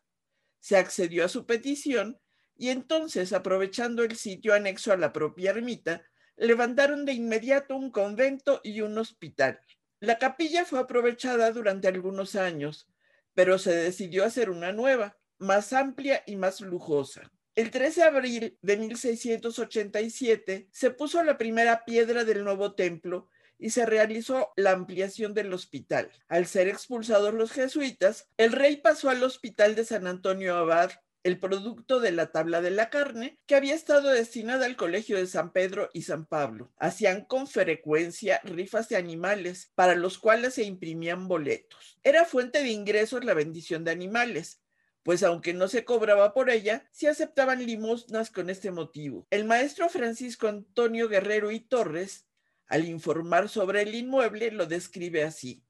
Se 0.60 0.76
accedió 0.76 1.24
a 1.24 1.28
su 1.28 1.44
petición 1.44 2.20
y 2.56 2.68
entonces, 2.68 3.32
aprovechando 3.32 4.04
el 4.04 4.16
sitio 4.16 4.54
anexo 4.54 4.92
a 4.92 4.96
la 4.96 5.12
propia 5.12 5.50
ermita, 5.50 6.04
levantaron 6.36 7.04
de 7.04 7.12
inmediato 7.12 7.76
un 7.76 7.90
convento 7.90 8.60
y 8.62 8.80
un 8.80 8.96
hospital. 8.98 9.60
La 10.00 10.18
capilla 10.18 10.64
fue 10.64 10.78
aprovechada 10.78 11.50
durante 11.50 11.88
algunos 11.88 12.36
años, 12.36 12.88
pero 13.34 13.58
se 13.58 13.74
decidió 13.74 14.24
hacer 14.24 14.50
una 14.50 14.72
nueva, 14.72 15.16
más 15.38 15.72
amplia 15.72 16.22
y 16.26 16.36
más 16.36 16.60
lujosa. 16.60 17.30
El 17.54 17.70
13 17.70 18.00
de 18.00 18.06
abril 18.06 18.58
de 18.60 18.76
1687 18.76 20.68
se 20.70 20.90
puso 20.90 21.22
la 21.22 21.38
primera 21.38 21.84
piedra 21.84 22.24
del 22.24 22.44
nuevo 22.44 22.74
templo 22.74 23.28
y 23.58 23.70
se 23.70 23.86
realizó 23.86 24.52
la 24.56 24.72
ampliación 24.72 25.32
del 25.32 25.52
hospital. 25.54 26.10
Al 26.28 26.46
ser 26.46 26.68
expulsados 26.68 27.32
los 27.32 27.52
jesuitas, 27.52 28.28
el 28.36 28.52
rey 28.52 28.76
pasó 28.76 29.08
al 29.08 29.22
hospital 29.22 29.74
de 29.74 29.86
San 29.86 30.06
Antonio 30.06 30.54
Abad 30.56 30.90
el 31.26 31.40
producto 31.40 31.98
de 31.98 32.12
la 32.12 32.30
tabla 32.30 32.60
de 32.60 32.70
la 32.70 32.88
carne 32.88 33.40
que 33.46 33.56
había 33.56 33.74
estado 33.74 34.12
destinada 34.12 34.64
al 34.64 34.76
colegio 34.76 35.16
de 35.16 35.26
San 35.26 35.52
Pedro 35.52 35.90
y 35.92 36.02
San 36.02 36.24
Pablo. 36.24 36.72
Hacían 36.78 37.24
con 37.24 37.48
frecuencia 37.48 38.40
rifas 38.44 38.88
de 38.88 38.94
animales 38.94 39.72
para 39.74 39.96
los 39.96 40.18
cuales 40.18 40.54
se 40.54 40.62
imprimían 40.62 41.26
boletos. 41.26 41.98
Era 42.04 42.24
fuente 42.26 42.62
de 42.62 42.68
ingresos 42.68 43.24
la 43.24 43.34
bendición 43.34 43.82
de 43.82 43.90
animales, 43.90 44.62
pues 45.02 45.24
aunque 45.24 45.52
no 45.52 45.66
se 45.66 45.84
cobraba 45.84 46.32
por 46.32 46.48
ella, 46.48 46.88
se 46.92 47.08
aceptaban 47.08 47.66
limosnas 47.66 48.30
con 48.30 48.48
este 48.48 48.70
motivo. 48.70 49.26
El 49.30 49.46
maestro 49.46 49.88
Francisco 49.88 50.46
Antonio 50.46 51.08
Guerrero 51.08 51.50
y 51.50 51.58
Torres, 51.58 52.28
al 52.68 52.84
informar 52.84 53.48
sobre 53.48 53.82
el 53.82 53.96
inmueble, 53.96 54.52
lo 54.52 54.66
describe 54.66 55.24
así. 55.24 55.64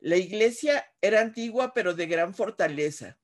La 0.00 0.16
iglesia 0.16 0.92
era 1.00 1.20
antigua 1.20 1.72
pero 1.72 1.94
de 1.94 2.06
gran 2.06 2.34
fortaleza 2.34 3.21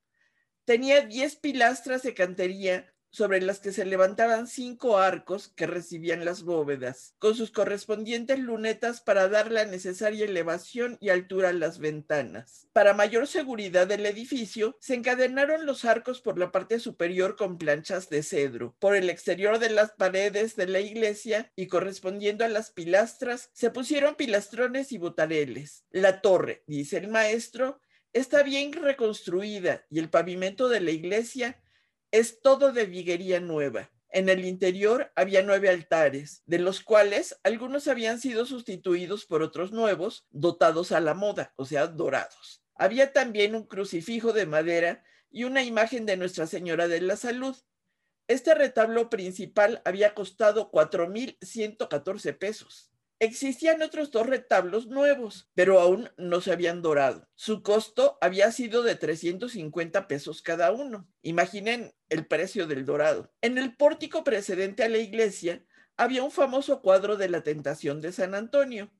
Tenía 0.68 1.00
10 1.00 1.36
pilastras 1.36 2.02
de 2.02 2.12
cantería 2.12 2.92
sobre 3.08 3.40
las 3.40 3.58
que 3.58 3.72
se 3.72 3.86
levantaban 3.86 4.46
cinco 4.46 4.98
arcos 4.98 5.48
que 5.56 5.66
recibían 5.66 6.26
las 6.26 6.42
bóvedas, 6.42 7.14
con 7.18 7.34
sus 7.34 7.50
correspondientes 7.50 8.38
lunetas 8.38 9.00
para 9.00 9.30
dar 9.30 9.50
la 9.50 9.64
necesaria 9.64 10.26
elevación 10.26 10.98
y 11.00 11.08
altura 11.08 11.48
a 11.48 11.52
las 11.54 11.78
ventanas. 11.78 12.68
Para 12.74 12.92
mayor 12.92 13.26
seguridad 13.26 13.86
del 13.86 14.04
edificio, 14.04 14.76
se 14.78 14.92
encadenaron 14.92 15.64
los 15.64 15.86
arcos 15.86 16.20
por 16.20 16.38
la 16.38 16.52
parte 16.52 16.80
superior 16.80 17.36
con 17.36 17.56
planchas 17.56 18.10
de 18.10 18.22
cedro. 18.22 18.76
Por 18.78 18.94
el 18.94 19.08
exterior 19.08 19.58
de 19.58 19.70
las 19.70 19.92
paredes 19.92 20.54
de 20.54 20.66
la 20.66 20.80
iglesia 20.80 21.50
y 21.56 21.68
correspondiendo 21.68 22.44
a 22.44 22.48
las 22.48 22.72
pilastras, 22.72 23.48
se 23.54 23.70
pusieron 23.70 24.16
pilastrones 24.16 24.92
y 24.92 24.98
botareles. 24.98 25.86
La 25.92 26.20
torre, 26.20 26.62
dice 26.66 26.98
el 26.98 27.08
maestro, 27.08 27.80
está 28.12 28.42
bien 28.42 28.72
reconstruida 28.72 29.84
y 29.90 29.98
el 29.98 30.10
pavimento 30.10 30.68
de 30.68 30.80
la 30.80 30.90
iglesia 30.90 31.62
es 32.10 32.40
todo 32.40 32.72
de 32.72 32.86
viguería 32.86 33.40
nueva. 33.40 33.90
En 34.10 34.30
el 34.30 34.44
interior 34.46 35.12
había 35.16 35.42
nueve 35.42 35.68
altares, 35.68 36.42
de 36.46 36.58
los 36.58 36.80
cuales 36.80 37.38
algunos 37.42 37.88
habían 37.88 38.20
sido 38.20 38.46
sustituidos 38.46 39.26
por 39.26 39.42
otros 39.42 39.70
nuevos, 39.70 40.26
dotados 40.30 40.92
a 40.92 41.00
la 41.00 41.12
moda, 41.12 41.52
o 41.56 41.66
sea, 41.66 41.86
dorados. 41.86 42.62
Había 42.74 43.12
también 43.12 43.54
un 43.54 43.66
crucifijo 43.66 44.32
de 44.32 44.46
madera 44.46 45.04
y 45.30 45.44
una 45.44 45.62
imagen 45.62 46.06
de 46.06 46.16
Nuestra 46.16 46.46
Señora 46.46 46.88
de 46.88 47.02
la 47.02 47.16
Salud. 47.16 47.54
Este 48.28 48.54
retablo 48.54 49.10
principal 49.10 49.82
había 49.84 50.14
costado 50.14 50.70
4.114 50.70 52.38
pesos. 52.38 52.87
Existían 53.20 53.82
otros 53.82 54.12
dos 54.12 54.26
retablos 54.26 54.86
nuevos, 54.86 55.50
pero 55.54 55.80
aún 55.80 56.08
no 56.16 56.40
se 56.40 56.52
habían 56.52 56.82
dorado. 56.82 57.28
Su 57.34 57.62
costo 57.64 58.16
había 58.20 58.52
sido 58.52 58.84
de 58.84 58.94
350 58.94 60.06
pesos 60.06 60.40
cada 60.40 60.70
uno. 60.70 61.08
Imaginen 61.22 61.92
el 62.08 62.26
precio 62.26 62.68
del 62.68 62.84
dorado. 62.84 63.32
En 63.40 63.58
el 63.58 63.76
pórtico 63.76 64.22
precedente 64.22 64.84
a 64.84 64.88
la 64.88 64.98
iglesia 64.98 65.64
había 65.96 66.22
un 66.22 66.30
famoso 66.30 66.80
cuadro 66.80 67.16
de 67.16 67.28
la 67.28 67.42
tentación 67.42 68.00
de 68.00 68.12
San 68.12 68.36
Antonio. 68.36 68.92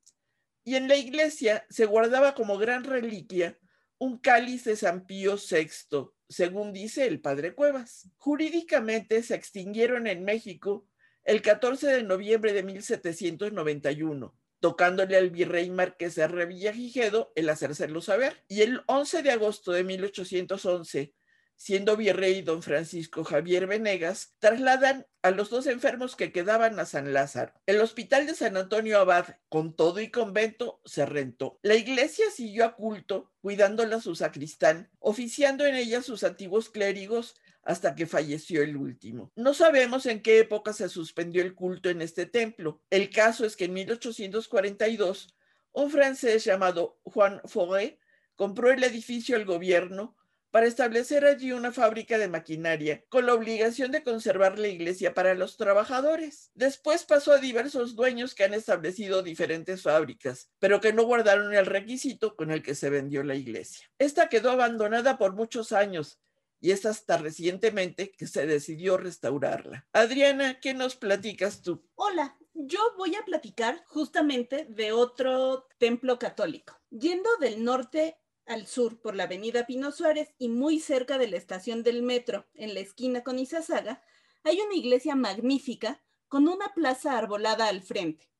Y 0.64 0.74
en 0.74 0.88
la 0.88 0.96
iglesia 0.96 1.64
se 1.70 1.86
guardaba 1.86 2.34
como 2.34 2.58
gran 2.58 2.82
reliquia 2.82 3.56
un 3.98 4.18
cáliz 4.18 4.64
de 4.64 4.74
San 4.74 5.06
Pío 5.06 5.36
VI, 5.36 6.10
según 6.28 6.72
dice 6.72 7.06
el 7.06 7.20
padre 7.20 7.54
Cuevas. 7.54 8.10
Jurídicamente 8.16 9.22
se 9.22 9.36
extinguieron 9.36 10.08
en 10.08 10.24
México 10.24 10.88
el 11.28 11.42
14 11.42 11.88
de 11.88 12.02
noviembre 12.04 12.54
de 12.54 12.62
1791, 12.62 14.34
tocándole 14.60 15.14
al 15.14 15.28
virrey 15.28 15.68
marqués 15.68 16.14
de 16.14 16.26
Revillagigedo 16.26 17.32
el 17.36 17.50
hacérselo 17.50 18.00
saber. 18.00 18.42
Y 18.48 18.62
el 18.62 18.80
11 18.86 19.22
de 19.22 19.32
agosto 19.32 19.72
de 19.72 19.84
1811, 19.84 21.14
siendo 21.54 21.98
virrey 21.98 22.40
don 22.40 22.62
Francisco 22.62 23.24
Javier 23.24 23.66
Venegas, 23.66 24.36
trasladan 24.38 25.06
a 25.20 25.30
los 25.30 25.50
dos 25.50 25.66
enfermos 25.66 26.16
que 26.16 26.32
quedaban 26.32 26.80
a 26.80 26.86
San 26.86 27.12
Lázaro. 27.12 27.52
El 27.66 27.82
hospital 27.82 28.26
de 28.26 28.34
San 28.34 28.56
Antonio 28.56 28.98
Abad, 28.98 29.26
con 29.50 29.76
todo 29.76 30.00
y 30.00 30.10
convento, 30.10 30.80
se 30.86 31.04
rentó. 31.04 31.58
La 31.60 31.74
iglesia 31.74 32.24
siguió 32.30 32.64
a 32.64 32.74
culto, 32.74 33.34
cuidándola 33.42 34.00
su 34.00 34.14
sacristán, 34.14 34.90
oficiando 34.98 35.66
en 35.66 35.74
ella 35.76 36.00
sus 36.00 36.24
antiguos 36.24 36.70
clérigos 36.70 37.34
hasta 37.62 37.94
que 37.94 38.06
falleció 38.06 38.62
el 38.62 38.76
último. 38.76 39.32
No 39.36 39.54
sabemos 39.54 40.06
en 40.06 40.22
qué 40.22 40.38
época 40.38 40.72
se 40.72 40.88
suspendió 40.88 41.42
el 41.42 41.54
culto 41.54 41.90
en 41.90 42.02
este 42.02 42.26
templo. 42.26 42.82
El 42.90 43.10
caso 43.10 43.44
es 43.44 43.56
que 43.56 43.66
en 43.66 43.74
1842 43.74 45.34
un 45.72 45.90
francés 45.90 46.44
llamado 46.44 46.98
Juan 47.04 47.40
Fauré 47.44 47.98
compró 48.36 48.70
el 48.70 48.82
edificio 48.84 49.36
al 49.36 49.44
gobierno 49.44 50.16
para 50.50 50.66
establecer 50.66 51.24
allí 51.24 51.52
una 51.52 51.72
fábrica 51.72 52.16
de 52.16 52.28
maquinaria 52.28 53.04
con 53.08 53.26
la 53.26 53.34
obligación 53.34 53.90
de 53.90 54.02
conservar 54.02 54.58
la 54.58 54.68
iglesia 54.68 55.12
para 55.12 55.34
los 55.34 55.56
trabajadores. 55.56 56.50
Después 56.54 57.04
pasó 57.04 57.32
a 57.32 57.38
diversos 57.38 57.96
dueños 57.96 58.34
que 58.34 58.44
han 58.44 58.54
establecido 58.54 59.22
diferentes 59.22 59.82
fábricas, 59.82 60.50
pero 60.58 60.80
que 60.80 60.92
no 60.92 61.04
guardaron 61.04 61.54
el 61.54 61.66
requisito 61.66 62.34
con 62.34 62.50
el 62.50 62.62
que 62.62 62.74
se 62.74 62.88
vendió 62.88 63.22
la 63.22 63.34
iglesia. 63.34 63.86
Esta 63.98 64.28
quedó 64.28 64.50
abandonada 64.50 65.18
por 65.18 65.34
muchos 65.34 65.72
años 65.72 66.18
y 66.60 66.72
es 66.72 66.86
hasta 66.86 67.16
recientemente 67.18 68.10
que 68.10 68.26
se 68.26 68.46
decidió 68.46 68.96
restaurarla. 68.96 69.86
Adriana, 69.92 70.60
¿qué 70.60 70.74
nos 70.74 70.96
platicas 70.96 71.62
tú? 71.62 71.84
Hola, 71.94 72.36
yo 72.54 72.80
voy 72.96 73.14
a 73.14 73.24
platicar 73.24 73.84
justamente 73.86 74.66
de 74.68 74.92
otro 74.92 75.68
templo 75.78 76.18
católico. 76.18 76.78
Yendo 76.90 77.30
del 77.40 77.64
norte 77.64 78.18
al 78.46 78.66
sur 78.66 79.00
por 79.00 79.14
la 79.14 79.24
avenida 79.24 79.66
Pino 79.66 79.92
Suárez 79.92 80.34
y 80.38 80.48
muy 80.48 80.80
cerca 80.80 81.18
de 81.18 81.28
la 81.28 81.36
estación 81.36 81.82
del 81.82 82.02
metro, 82.02 82.46
en 82.54 82.74
la 82.74 82.80
esquina 82.80 83.22
con 83.22 83.38
Izazaga, 83.38 84.02
hay 84.42 84.60
una 84.60 84.74
iglesia 84.74 85.14
magnífica 85.14 86.02
con 86.28 86.48
una 86.48 86.72
plaza 86.74 87.16
arbolada 87.16 87.68
al 87.68 87.82
frente. 87.82 88.30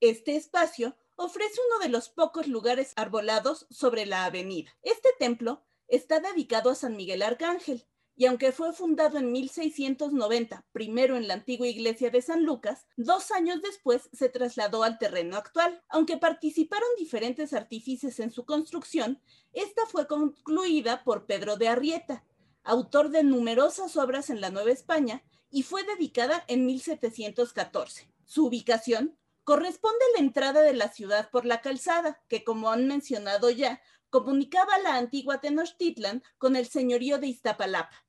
Este 0.00 0.36
espacio 0.36 0.96
ofrece 1.16 1.60
uno 1.68 1.84
de 1.84 1.90
los 1.90 2.08
pocos 2.08 2.46
lugares 2.46 2.92
arbolados 2.96 3.66
sobre 3.70 4.06
la 4.06 4.24
avenida. 4.24 4.76
Este 4.82 5.10
templo 5.18 5.67
está 5.88 6.20
dedicado 6.20 6.70
a 6.70 6.74
San 6.74 6.96
Miguel 6.96 7.22
Arcángel, 7.22 7.86
y 8.18 8.26
aunque 8.26 8.50
fue 8.50 8.72
fundado 8.72 9.16
en 9.16 9.30
1690, 9.30 10.66
primero 10.72 11.16
en 11.16 11.28
la 11.28 11.34
antigua 11.34 11.68
iglesia 11.68 12.10
de 12.10 12.20
San 12.20 12.42
Lucas, 12.44 12.84
dos 12.96 13.30
años 13.30 13.62
después 13.62 14.10
se 14.12 14.28
trasladó 14.28 14.82
al 14.82 14.98
terreno 14.98 15.36
actual. 15.36 15.80
Aunque 15.88 16.16
participaron 16.16 16.88
diferentes 16.98 17.52
artífices 17.52 18.18
en 18.18 18.32
su 18.32 18.44
construcción, 18.44 19.22
esta 19.52 19.86
fue 19.86 20.08
concluida 20.08 21.04
por 21.04 21.26
Pedro 21.26 21.56
de 21.56 21.68
Arrieta, 21.68 22.24
autor 22.64 23.10
de 23.10 23.22
numerosas 23.22 23.96
obras 23.96 24.30
en 24.30 24.40
la 24.40 24.50
Nueva 24.50 24.72
España, 24.72 25.22
y 25.48 25.62
fue 25.62 25.84
dedicada 25.84 26.44
en 26.48 26.66
1714. 26.66 28.10
Su 28.24 28.46
ubicación 28.46 29.16
corresponde 29.44 30.04
a 30.04 30.18
la 30.18 30.26
entrada 30.26 30.60
de 30.62 30.74
la 30.74 30.88
ciudad 30.88 31.30
por 31.30 31.46
la 31.46 31.60
calzada, 31.60 32.20
que 32.28 32.42
como 32.42 32.70
han 32.70 32.88
mencionado 32.88 33.48
ya, 33.48 33.80
comunicaba 34.10 34.78
la 34.78 34.96
antigua 34.96 35.40
Tenochtitlan 35.40 36.22
con 36.38 36.56
el 36.56 36.66
señorío 36.66 37.18
de 37.18 37.28
Iztapalapa. 37.28 38.04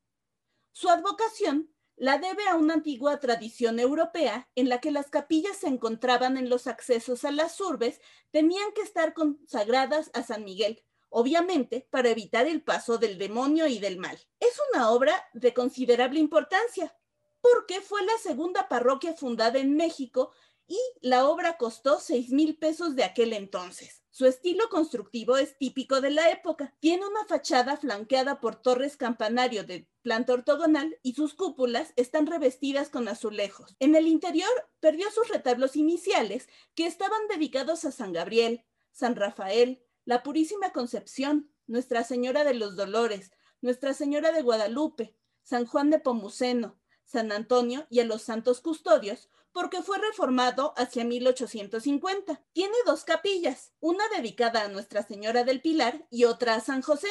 Su 0.72 0.88
advocación 0.88 1.70
la 2.00 2.16
debe 2.16 2.48
a 2.48 2.56
una 2.56 2.74
antigua 2.74 3.20
tradición 3.20 3.78
europea 3.78 4.48
en 4.54 4.70
la 4.70 4.80
que 4.80 4.90
las 4.90 5.10
capillas 5.10 5.58
se 5.58 5.66
encontraban 5.66 6.38
en 6.38 6.48
los 6.48 6.66
accesos 6.66 7.26
a 7.26 7.30
las 7.30 7.60
urbes, 7.60 8.00
tenían 8.30 8.72
que 8.72 8.80
estar 8.80 9.12
consagradas 9.12 10.10
a 10.14 10.22
San 10.22 10.44
Miguel, 10.44 10.82
obviamente 11.10 11.86
para 11.90 12.08
evitar 12.08 12.46
el 12.46 12.62
paso 12.62 12.96
del 12.96 13.18
demonio 13.18 13.66
y 13.66 13.80
del 13.80 13.98
mal. 13.98 14.18
Es 14.38 14.58
una 14.72 14.90
obra 14.90 15.12
de 15.34 15.52
considerable 15.52 16.20
importancia, 16.20 16.96
porque 17.42 17.82
fue 17.82 18.02
la 18.02 18.16
segunda 18.22 18.66
parroquia 18.66 19.14
fundada 19.14 19.58
en 19.58 19.76
México 19.76 20.32
y 20.66 20.78
la 21.02 21.28
obra 21.28 21.58
costó 21.58 22.00
6 22.00 22.30
mil 22.30 22.56
pesos 22.56 22.96
de 22.96 23.04
aquel 23.04 23.34
entonces. 23.34 23.99
Su 24.12 24.26
estilo 24.26 24.68
constructivo 24.70 25.36
es 25.36 25.56
típico 25.56 26.00
de 26.00 26.10
la 26.10 26.30
época. 26.30 26.74
Tiene 26.80 27.06
una 27.06 27.24
fachada 27.26 27.76
flanqueada 27.76 28.40
por 28.40 28.56
torres 28.56 28.96
campanario 28.96 29.62
de 29.62 29.88
planta 30.02 30.32
ortogonal 30.32 30.98
y 31.02 31.14
sus 31.14 31.34
cúpulas 31.34 31.92
están 31.94 32.26
revestidas 32.26 32.88
con 32.88 33.06
azulejos. 33.06 33.76
En 33.78 33.94
el 33.94 34.08
interior 34.08 34.50
perdió 34.80 35.08
sus 35.12 35.28
retablos 35.28 35.76
iniciales 35.76 36.48
que 36.74 36.86
estaban 36.86 37.28
dedicados 37.28 37.84
a 37.84 37.92
San 37.92 38.12
Gabriel, 38.12 38.64
San 38.90 39.14
Rafael, 39.14 39.80
la 40.04 40.24
Purísima 40.24 40.72
Concepción, 40.72 41.52
Nuestra 41.68 42.02
Señora 42.02 42.42
de 42.42 42.54
los 42.54 42.74
Dolores, 42.74 43.30
Nuestra 43.60 43.94
Señora 43.94 44.32
de 44.32 44.42
Guadalupe, 44.42 45.16
San 45.44 45.66
Juan 45.66 45.88
de 45.88 46.00
Pomuceno, 46.00 46.80
San 47.04 47.30
Antonio 47.30 47.86
y 47.90 48.00
a 48.00 48.04
los 48.04 48.22
santos 48.22 48.60
custodios, 48.60 49.30
porque 49.52 49.82
fue 49.82 49.98
reformado 49.98 50.74
hacia 50.76 51.04
1850. 51.04 52.42
Tiene 52.52 52.74
dos 52.86 53.04
capillas, 53.04 53.72
una 53.80 54.04
dedicada 54.16 54.62
a 54.62 54.68
Nuestra 54.68 55.02
Señora 55.02 55.44
del 55.44 55.60
Pilar 55.60 56.06
y 56.10 56.24
otra 56.24 56.54
a 56.54 56.60
San 56.60 56.82
José, 56.82 57.08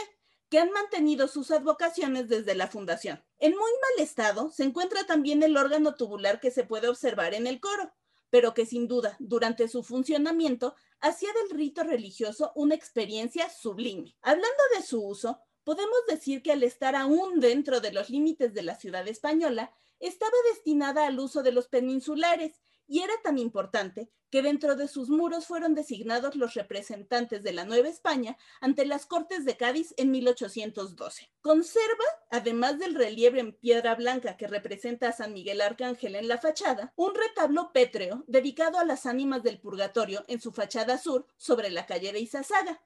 que 0.49 0.59
han 0.59 0.71
mantenido 0.71 1.27
sus 1.27 1.51
advocaciones 1.51 2.27
desde 2.27 2.55
la 2.55 2.67
fundación. 2.67 3.23
En 3.37 3.51
muy 3.51 3.59
mal 3.71 4.03
estado 4.03 4.49
se 4.51 4.63
encuentra 4.63 5.05
también 5.05 5.43
el 5.43 5.57
órgano 5.57 5.95
tubular 5.95 6.39
que 6.39 6.51
se 6.51 6.63
puede 6.63 6.87
observar 6.87 7.33
en 7.33 7.45
el 7.45 7.59
coro, 7.59 7.93
pero 8.29 8.53
que 8.53 8.65
sin 8.65 8.87
duda, 8.87 9.15
durante 9.19 9.67
su 9.67 9.83
funcionamiento, 9.83 10.75
hacía 10.99 11.29
del 11.33 11.57
rito 11.57 11.83
religioso 11.83 12.51
una 12.55 12.75
experiencia 12.75 13.49
sublime. 13.49 14.15
Hablando 14.21 14.63
de 14.75 14.83
su 14.83 15.03
uso, 15.03 15.39
podemos 15.63 15.99
decir 16.07 16.41
que 16.41 16.51
al 16.51 16.63
estar 16.63 16.95
aún 16.95 17.39
dentro 17.39 17.79
de 17.79 17.91
los 17.91 18.09
límites 18.09 18.53
de 18.53 18.63
la 18.63 18.75
ciudad 18.75 19.07
española, 19.07 19.71
estaba 19.99 20.35
destinada 20.51 21.07
al 21.07 21.19
uso 21.19 21.43
de 21.43 21.51
los 21.51 21.67
peninsulares 21.67 22.61
y 22.87 23.01
era 23.01 23.13
tan 23.23 23.37
importante 23.37 24.09
que 24.29 24.41
dentro 24.41 24.75
de 24.75 24.87
sus 24.87 25.09
muros 25.09 25.45
fueron 25.45 25.75
designados 25.75 26.35
los 26.35 26.53
representantes 26.53 27.43
de 27.43 27.53
la 27.53 27.65
Nueva 27.65 27.87
España 27.87 28.37
ante 28.61 28.85
las 28.85 29.05
Cortes 29.05 29.45
de 29.45 29.57
Cádiz 29.57 29.93
en 29.97 30.11
1812. 30.11 31.31
Conserva, 31.41 32.05
además 32.29 32.79
del 32.79 32.95
relieve 32.95 33.39
en 33.39 33.53
piedra 33.53 33.95
blanca 33.95 34.37
que 34.37 34.47
representa 34.47 35.09
a 35.09 35.13
San 35.13 35.33
Miguel 35.33 35.61
Arcángel 35.61 36.15
en 36.15 36.27
la 36.27 36.37
fachada, 36.37 36.93
un 36.95 37.13
retablo 37.15 37.71
pétreo 37.73 38.23
dedicado 38.27 38.79
a 38.79 38.85
las 38.85 39.05
ánimas 39.05 39.43
del 39.43 39.59
purgatorio 39.59 40.23
en 40.27 40.41
su 40.41 40.51
fachada 40.51 40.97
sur 40.97 41.25
sobre 41.37 41.69
la 41.69 41.85
calle 41.85 42.11
de 42.11 42.19
Izazaga 42.19 42.81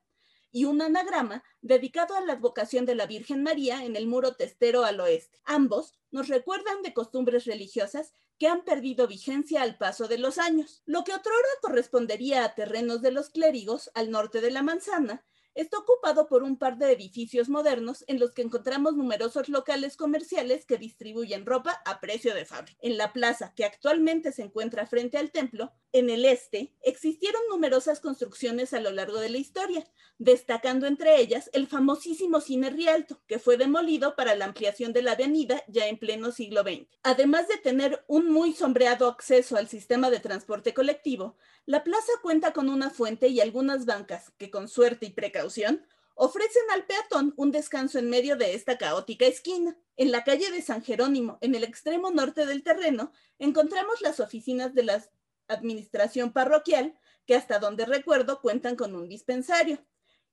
y 0.53 0.63
un 0.65 0.81
anagrama 0.81 1.43
dedicado 1.61 2.15
a 2.15 2.21
la 2.21 2.33
advocación 2.33 2.85
de 2.85 2.95
la 2.95 3.07
Virgen 3.07 3.43
María 3.43 3.83
en 3.83 3.97
el 3.97 4.07
muro 4.07 4.35
testero 4.35 4.85
al 4.85 5.01
oeste. 5.01 5.41
Ambos 5.43 5.99
nos 6.11 6.29
recuerdan 6.29 6.81
de 6.83 6.93
costumbres 6.93 7.45
religiosas 7.45 8.13
que 8.37 8.47
han 8.47 8.63
perdido 8.63 9.07
vigencia 9.07 9.63
al 9.63 9.77
paso 9.77 10.07
de 10.07 10.19
los 10.19 10.37
años. 10.37 10.83
Lo 10.85 11.03
que 11.03 11.13
otrora 11.13 11.49
correspondería 11.61 12.45
a 12.45 12.55
terrenos 12.55 13.01
de 13.01 13.11
los 13.11 13.29
clérigos 13.29 13.91
al 13.95 14.11
norte 14.11 14.39
de 14.41 14.51
la 14.51 14.61
manzana 14.61 15.25
está 15.55 15.77
ocupado 15.77 16.27
por 16.27 16.43
un 16.43 16.57
par 16.57 16.77
de 16.77 16.91
edificios 16.91 17.49
modernos 17.49 18.03
en 18.07 18.19
los 18.19 18.33
que 18.33 18.41
encontramos 18.41 18.95
numerosos 18.95 19.49
locales 19.49 19.97
comerciales 19.97 20.65
que 20.65 20.77
distribuyen 20.77 21.45
ropa 21.45 21.81
a 21.85 21.99
precio 21.99 22.33
de 22.33 22.45
fábrica. 22.45 22.77
En 22.81 22.97
la 22.97 23.13
plaza, 23.13 23.53
que 23.55 23.65
actualmente 23.65 24.31
se 24.31 24.43
encuentra 24.43 24.85
frente 24.85 25.17
al 25.17 25.31
templo, 25.31 25.71
en 25.93 26.09
el 26.09 26.25
este, 26.25 26.73
existieron 26.81 27.41
numerosas 27.49 27.99
construcciones 27.99 28.73
a 28.73 28.81
lo 28.81 28.91
largo 28.91 29.19
de 29.19 29.29
la 29.29 29.37
historia, 29.37 29.87
destacando 30.17 30.87
entre 30.87 31.21
ellas 31.21 31.51
el 31.53 31.67
famosísimo 31.67 32.41
Cine 32.41 32.71
Rialto, 32.71 33.21
que 33.27 33.39
fue 33.39 33.57
demolido 33.57 34.15
para 34.15 34.35
la 34.35 34.45
ampliación 34.45 34.91
de 34.91 35.03
la 35.03 35.11
avenida 35.11 35.63
ya 35.67 35.87
en 35.87 35.99
pleno 35.99 36.31
siglo 36.31 36.63
XX. 36.63 36.87
Además 37.03 37.47
de 37.47 37.57
tener 37.57 38.03
un 38.07 38.31
muy 38.31 38.53
sombreado 38.53 39.07
acceso 39.07 39.55
al 39.55 39.69
sistema 39.69 40.09
de 40.09 40.19
transporte 40.19 40.73
colectivo, 40.73 41.37
la 41.65 41.83
plaza 41.83 42.11
cuenta 42.23 42.53
con 42.53 42.69
una 42.69 42.89
fuente 42.89 43.27
y 43.27 43.39
algunas 43.39 43.85
bancas 43.85 44.31
que 44.37 44.49
con 44.49 44.67
suerte 44.67 45.05
y 45.05 45.11
precaución 45.11 45.85
ofrecen 46.15 46.63
al 46.71 46.85
peatón 46.85 47.33
un 47.37 47.51
descanso 47.51 47.99
en 47.99 48.09
medio 48.09 48.35
de 48.35 48.55
esta 48.55 48.77
caótica 48.77 49.25
esquina. 49.25 49.77
En 49.95 50.11
la 50.11 50.23
calle 50.23 50.49
de 50.51 50.61
San 50.61 50.83
Jerónimo, 50.83 51.37
en 51.41 51.53
el 51.53 51.63
extremo 51.63 52.11
norte 52.11 52.45
del 52.45 52.63
terreno, 52.63 53.11
encontramos 53.39 54.01
las 54.01 54.19
oficinas 54.19 54.73
de 54.73 54.83
la 54.83 55.03
administración 55.47 56.33
parroquial, 56.33 56.97
que 57.25 57.35
hasta 57.35 57.59
donde 57.59 57.85
recuerdo 57.85 58.41
cuentan 58.41 58.75
con 58.75 58.95
un 58.95 59.07
dispensario, 59.07 59.85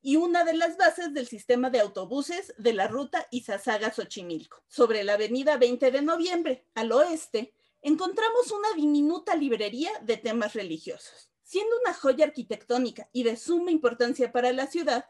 y 0.03 0.17
una 0.17 0.45
de 0.45 0.55
las 0.55 0.77
bases 0.77 1.13
del 1.13 1.27
sistema 1.27 1.71
de 1.71 1.81
autobuses 1.81 2.55
de 2.57 2.73
la 2.73 2.89
ruta 2.89 3.27
Izazaga-Xochimilco. 3.31 4.63
Sobre 4.67 5.05
la 5.05 5.15
avenida 5.15 5.59
20 5.59 5.91
de 5.91 6.03
noviembre, 6.03 6.67
al 6.75 6.91
oeste, 6.93 7.55
encontramos 7.83 8.51
una 8.51 8.73
diminuta 8.77 9.37
librería 9.37 9.91
de 10.03 10.17
temas 10.17 10.55
religiosos. 10.55 11.31
Siendo 11.43 11.77
una 11.81 11.93
joya 11.93 12.25
arquitectónica 12.25 13.09
y 13.13 13.25
de 13.25 13.37
suma 13.37 13.71
importancia 13.71 14.33
para 14.33 14.53
la 14.53 14.67
ciudad, 14.67 15.07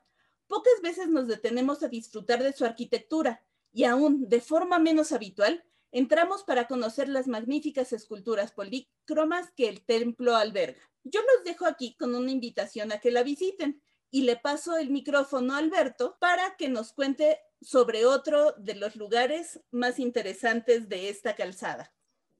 pocas 0.46 0.80
veces 0.82 1.08
nos 1.08 1.28
detenemos 1.28 1.82
a 1.82 1.88
disfrutar 1.88 2.42
de 2.42 2.52
su 2.52 2.64
arquitectura 2.64 3.44
y 3.72 3.84
aún 3.84 4.28
de 4.28 4.40
forma 4.40 4.78
menos 4.78 5.12
habitual, 5.12 5.64
entramos 5.92 6.44
para 6.44 6.66
conocer 6.66 7.08
las 7.08 7.26
magníficas 7.26 7.92
esculturas 7.92 8.52
polícromas 8.52 9.50
que 9.56 9.68
el 9.68 9.82
templo 9.84 10.36
alberga. 10.36 10.80
Yo 11.04 11.20
los 11.20 11.44
dejo 11.44 11.66
aquí 11.66 11.96
con 11.98 12.14
una 12.14 12.30
invitación 12.30 12.92
a 12.92 12.98
que 12.98 13.10
la 13.10 13.22
visiten 13.22 13.80
y 14.10 14.22
le 14.22 14.36
paso 14.36 14.76
el 14.76 14.90
micrófono 14.90 15.54
a 15.54 15.58
Alberto 15.58 16.16
para 16.20 16.56
que 16.56 16.68
nos 16.68 16.92
cuente 16.92 17.38
sobre 17.62 18.04
otro 18.04 18.52
de 18.58 18.74
los 18.74 18.96
lugares 18.96 19.60
más 19.70 19.98
interesantes 19.98 20.88
de 20.88 21.08
esta 21.08 21.36
calzada. 21.36 21.92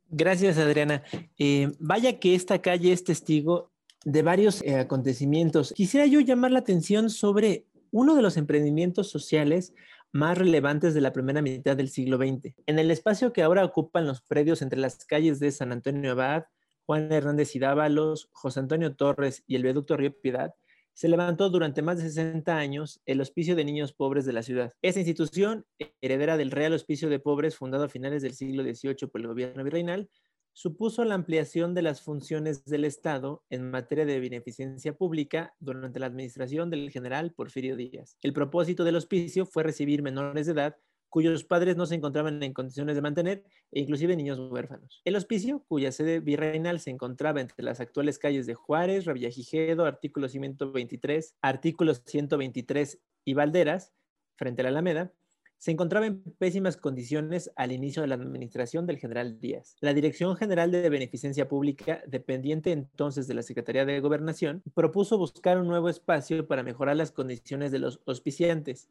Gracias, 0.08 0.58
Adriana. 0.58 1.04
Eh, 1.38 1.70
vaya 1.78 2.18
que 2.18 2.34
esta 2.34 2.60
calle 2.60 2.92
es 2.92 3.04
testigo 3.04 3.70
de 4.04 4.22
varios 4.22 4.62
eh, 4.62 4.74
acontecimientos. 4.74 5.72
Quisiera 5.72 6.06
yo 6.06 6.20
llamar 6.20 6.50
la 6.50 6.58
atención 6.60 7.10
sobre 7.10 7.66
uno 7.92 8.14
de 8.14 8.22
los 8.22 8.36
emprendimientos 8.36 9.10
sociales 9.10 9.72
más 10.12 10.36
relevantes 10.36 10.94
de 10.94 11.00
la 11.00 11.12
primera 11.12 11.42
mitad 11.42 11.76
del 11.76 11.88
siglo 11.88 12.16
XX. 12.16 12.54
En 12.66 12.78
el 12.78 12.90
espacio 12.90 13.32
que 13.32 13.42
ahora 13.42 13.64
ocupan 13.64 14.06
los 14.06 14.22
predios 14.22 14.62
entre 14.62 14.78
las 14.78 15.04
calles 15.04 15.38
de 15.38 15.52
San 15.52 15.72
Antonio 15.72 16.12
Abad, 16.12 16.44
Juan 16.86 17.12
Hernández 17.12 17.54
y 17.54 17.60
Dávalos, 17.60 18.28
José 18.32 18.60
Antonio 18.60 18.96
Torres 18.96 19.44
y 19.46 19.56
el 19.56 19.62
viaducto 19.62 19.96
Río 19.96 20.12
Piedad, 20.20 20.54
se 20.92 21.08
levantó 21.08 21.48
durante 21.48 21.82
más 21.82 21.98
de 21.98 22.10
60 22.10 22.56
años 22.56 23.00
el 23.06 23.20
Hospicio 23.20 23.54
de 23.54 23.64
Niños 23.64 23.92
Pobres 23.92 24.24
de 24.26 24.32
la 24.32 24.42
ciudad. 24.42 24.74
Esta 24.82 25.00
institución, 25.00 25.64
heredera 26.00 26.36
del 26.36 26.50
Real 26.50 26.72
Hospicio 26.72 27.08
de 27.08 27.20
Pobres 27.20 27.56
fundado 27.56 27.84
a 27.84 27.88
finales 27.88 28.22
del 28.22 28.34
siglo 28.34 28.62
XVIII 28.64 29.08
por 29.10 29.20
el 29.20 29.28
gobierno 29.28 29.62
virreinal, 29.62 30.10
supuso 30.52 31.04
la 31.04 31.14
ampliación 31.14 31.74
de 31.74 31.82
las 31.82 32.02
funciones 32.02 32.64
del 32.64 32.84
Estado 32.84 33.44
en 33.50 33.70
materia 33.70 34.04
de 34.04 34.20
beneficencia 34.20 34.96
pública 34.96 35.54
durante 35.60 36.00
la 36.00 36.06
administración 36.06 36.70
del 36.70 36.90
general 36.90 37.32
Porfirio 37.32 37.76
Díaz. 37.76 38.16
El 38.22 38.32
propósito 38.32 38.84
del 38.84 38.96
hospicio 38.96 39.46
fue 39.46 39.62
recibir 39.62 40.02
menores 40.02 40.46
de 40.46 40.52
edad 40.52 40.76
cuyos 41.10 41.44
padres 41.44 41.76
no 41.76 41.86
se 41.86 41.96
encontraban 41.96 42.42
en 42.42 42.54
condiciones 42.54 42.94
de 42.94 43.02
mantener, 43.02 43.44
e 43.72 43.80
inclusive 43.80 44.16
niños 44.16 44.38
huérfanos. 44.38 45.02
El 45.04 45.16
hospicio, 45.16 45.64
cuya 45.68 45.92
sede 45.92 46.20
virreinal 46.20 46.80
se 46.80 46.90
encontraba 46.90 47.40
entre 47.40 47.64
las 47.64 47.80
actuales 47.80 48.18
calles 48.18 48.46
de 48.46 48.54
Juárez, 48.54 49.04
Ravillagigedo, 49.04 49.84
artículo 49.84 50.28
123, 50.28 51.34
artículos 51.42 52.02
123 52.06 53.00
y 53.24 53.34
Valderas, 53.34 53.92
frente 54.36 54.62
a 54.62 54.64
la 54.64 54.68
Alameda, 54.70 55.12
se 55.60 55.70
encontraba 55.70 56.06
en 56.06 56.22
pésimas 56.22 56.76
condiciones 56.76 57.52
al 57.54 57.70
inicio 57.70 58.00
de 58.00 58.08
la 58.08 58.14
administración 58.14 58.86
del 58.86 58.98
general 58.98 59.38
Díaz. 59.38 59.76
La 59.80 59.94
Dirección 59.94 60.34
General 60.34 60.72
de 60.72 60.88
Beneficencia 60.88 61.48
Pública, 61.48 62.02
dependiente 62.06 62.72
entonces 62.72 63.28
de 63.28 63.34
la 63.34 63.42
Secretaría 63.42 63.84
de 63.84 64.00
Gobernación, 64.00 64.62
propuso 64.74 65.18
buscar 65.18 65.58
un 65.58 65.68
nuevo 65.68 65.90
espacio 65.90 66.48
para 66.48 66.62
mejorar 66.62 66.96
las 66.96 67.12
condiciones 67.12 67.72
de 67.72 67.78
los 67.78 68.00
hospiciantes, 68.06 68.88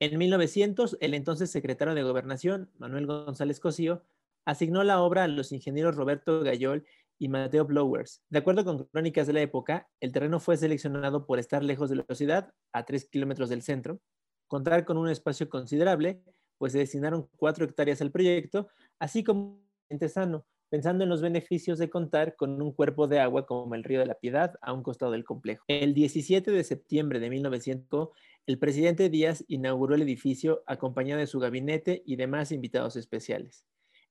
en 0.00 0.16
1900, 0.16 0.96
el 1.00 1.14
entonces 1.14 1.50
secretario 1.50 1.92
de 1.92 2.04
Gobernación, 2.04 2.70
Manuel 2.78 3.06
González 3.06 3.58
Cosío, 3.58 4.04
asignó 4.44 4.84
la 4.84 5.00
obra 5.00 5.24
a 5.24 5.28
los 5.28 5.50
ingenieros 5.50 5.96
Roberto 5.96 6.40
Gayol 6.40 6.84
y 7.18 7.28
Mateo 7.28 7.64
Blowers. 7.64 8.22
De 8.28 8.38
acuerdo 8.38 8.64
con 8.64 8.84
crónicas 8.84 9.26
de 9.26 9.32
la 9.32 9.40
época, 9.40 9.88
el 10.00 10.12
terreno 10.12 10.38
fue 10.38 10.56
seleccionado 10.56 11.26
por 11.26 11.40
estar 11.40 11.64
lejos 11.64 11.90
de 11.90 11.96
la 11.96 12.14
ciudad, 12.14 12.54
a 12.72 12.84
tres 12.84 13.06
kilómetros 13.06 13.48
del 13.48 13.62
centro, 13.62 14.00
contar 14.48 14.84
con 14.84 14.96
un 14.96 15.08
espacio 15.08 15.48
considerable, 15.48 16.20
pues 16.58 16.72
se 16.72 16.78
destinaron 16.78 17.28
cuatro 17.36 17.64
hectáreas 17.64 18.02
al 18.02 18.10
proyecto, 18.10 18.68
así 18.98 19.22
como 19.22 19.60
un 19.90 20.08
sano, 20.08 20.44
pensando 20.68 21.04
en 21.04 21.10
los 21.10 21.22
beneficios 21.22 21.78
de 21.78 21.88
contar 21.88 22.36
con 22.36 22.60
un 22.60 22.72
cuerpo 22.72 23.06
de 23.06 23.20
agua 23.20 23.46
como 23.46 23.74
el 23.74 23.84
río 23.84 24.00
de 24.00 24.06
la 24.06 24.18
Piedad 24.18 24.54
a 24.60 24.72
un 24.72 24.82
costado 24.82 25.12
del 25.12 25.24
complejo. 25.24 25.64
El 25.68 25.94
17 25.94 26.50
de 26.50 26.64
septiembre 26.64 27.20
de 27.20 27.30
1900, 27.30 28.08
el 28.46 28.58
presidente 28.58 29.08
Díaz 29.08 29.44
inauguró 29.48 29.94
el 29.94 30.02
edificio 30.02 30.62
acompañado 30.66 31.20
de 31.20 31.26
su 31.26 31.38
gabinete 31.38 32.02
y 32.04 32.16
demás 32.16 32.52
invitados 32.52 32.96
especiales. 32.96 33.66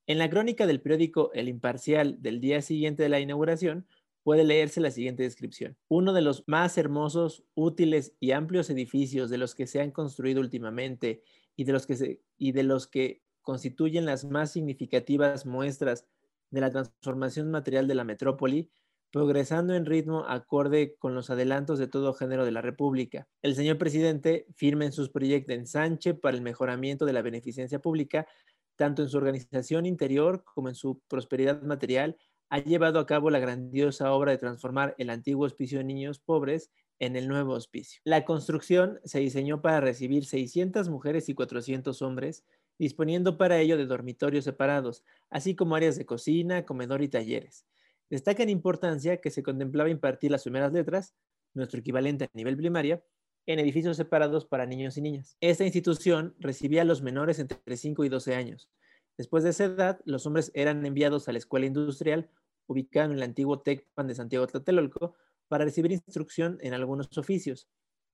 En 0.07 0.17
la 0.17 0.29
crónica 0.29 0.65
del 0.65 0.81
periódico 0.81 1.31
El 1.33 1.49
Imparcial 1.49 2.21
del 2.21 2.39
día 2.39 2.61
siguiente 2.61 3.03
de 3.03 3.09
la 3.09 3.19
inauguración, 3.19 3.87
puede 4.27 4.43
leerse 4.43 4.81
la 4.81 4.91
siguiente 4.91 5.23
descripción. 5.23 5.77
Uno 5.87 6.11
de 6.11 6.21
los 6.21 6.43
más 6.47 6.77
hermosos, 6.77 7.45
útiles 7.53 8.13
y 8.19 8.31
amplios 8.31 8.69
edificios 8.69 9.29
de 9.29 9.37
los 9.37 9.55
que 9.55 9.67
se 9.67 9.79
han 9.79 9.91
construido 9.91 10.41
últimamente 10.41 11.23
y 11.55 11.63
de 11.63 11.71
los 11.71 11.87
que, 11.87 12.19
y 12.37 12.51
de 12.51 12.63
los 12.63 12.87
que 12.87 13.23
constituyen 13.41 14.05
las 14.05 14.25
más 14.25 14.51
significativas 14.51 15.45
muestras 15.45 16.05
de 16.49 16.59
la 16.59 16.71
transformación 16.71 17.51
material 17.51 17.87
de 17.87 17.95
la 17.95 18.03
metrópoli, 18.03 18.69
progresando 19.13 19.75
en 19.75 19.85
ritmo 19.85 20.25
acorde 20.27 20.97
con 20.99 21.15
los 21.15 21.29
adelantos 21.29 21.79
de 21.79 21.87
todo 21.87 22.13
género 22.13 22.43
de 22.43 22.51
la 22.51 22.61
República. 22.61 23.29
El 23.41 23.55
señor 23.55 23.77
presidente 23.77 24.45
firma 24.57 24.83
en 24.83 24.91
sus 24.91 25.07
proyectos 25.07 25.55
en 25.55 25.67
Sánchez 25.67 26.19
para 26.19 26.35
el 26.35 26.43
mejoramiento 26.43 27.05
de 27.05 27.13
la 27.13 27.21
beneficencia 27.21 27.79
pública, 27.79 28.27
tanto 28.75 29.03
en 29.03 29.07
su 29.07 29.15
organización 29.15 29.85
interior 29.85 30.43
como 30.43 30.67
en 30.67 30.75
su 30.75 31.01
prosperidad 31.07 31.61
material, 31.61 32.17
ha 32.49 32.59
llevado 32.59 32.99
a 32.99 33.05
cabo 33.05 33.29
la 33.29 33.39
grandiosa 33.39 34.11
obra 34.13 34.31
de 34.31 34.37
transformar 34.37 34.95
el 34.97 35.09
antiguo 35.09 35.45
hospicio 35.45 35.79
de 35.79 35.83
niños 35.83 36.19
pobres 36.19 36.71
en 36.99 37.15
el 37.15 37.27
nuevo 37.27 37.53
hospicio. 37.53 38.01
La 38.03 38.25
construcción 38.25 38.99
se 39.03 39.19
diseñó 39.19 39.61
para 39.61 39.81
recibir 39.81 40.25
600 40.25 40.89
mujeres 40.89 41.29
y 41.29 41.33
400 41.33 42.01
hombres, 42.01 42.45
disponiendo 42.79 43.37
para 43.37 43.59
ello 43.59 43.77
de 43.77 43.85
dormitorios 43.85 44.45
separados, 44.45 45.03
así 45.29 45.55
como 45.55 45.75
áreas 45.75 45.97
de 45.97 46.05
cocina, 46.05 46.65
comedor 46.65 47.01
y 47.01 47.09
talleres. 47.09 47.65
Destaca 48.09 48.43
en 48.43 48.49
importancia 48.49 49.17
que 49.17 49.31
se 49.31 49.43
contemplaba 49.43 49.89
impartir 49.89 50.31
las 50.31 50.43
primeras 50.43 50.71
letras, 50.71 51.13
nuestro 51.53 51.79
equivalente 51.79 52.25
a 52.25 52.29
nivel 52.33 52.55
primaria, 52.55 53.03
en 53.45 53.59
edificios 53.59 53.97
separados 53.97 54.45
para 54.45 54.65
niños 54.65 54.97
y 54.97 55.01
niñas. 55.01 55.37
Esta 55.41 55.63
institución 55.63 56.35
recibía 56.39 56.81
a 56.81 56.85
los 56.85 57.01
menores 57.01 57.39
entre 57.39 57.77
5 57.77 58.05
y 58.05 58.09
12 58.09 58.35
años. 58.35 58.69
Después 59.17 59.43
de 59.43 59.49
esa 59.49 59.65
edad, 59.65 59.99
los 60.05 60.25
hombres 60.25 60.51
eran 60.53 60.85
enviados 60.85 61.27
a 61.27 61.31
la 61.31 61.39
escuela 61.39 61.65
industrial, 61.65 62.29
ubicada 62.67 63.07
en 63.07 63.13
el 63.13 63.23
antiguo 63.23 63.59
TECPAN 63.59 64.07
de 64.07 64.15
Santiago 64.15 64.45
Tlatelolco, 64.47 65.15
para 65.47 65.65
recibir 65.65 65.91
instrucción 65.91 66.57
en 66.61 66.73
algunos 66.73 67.17
oficios. 67.17 67.67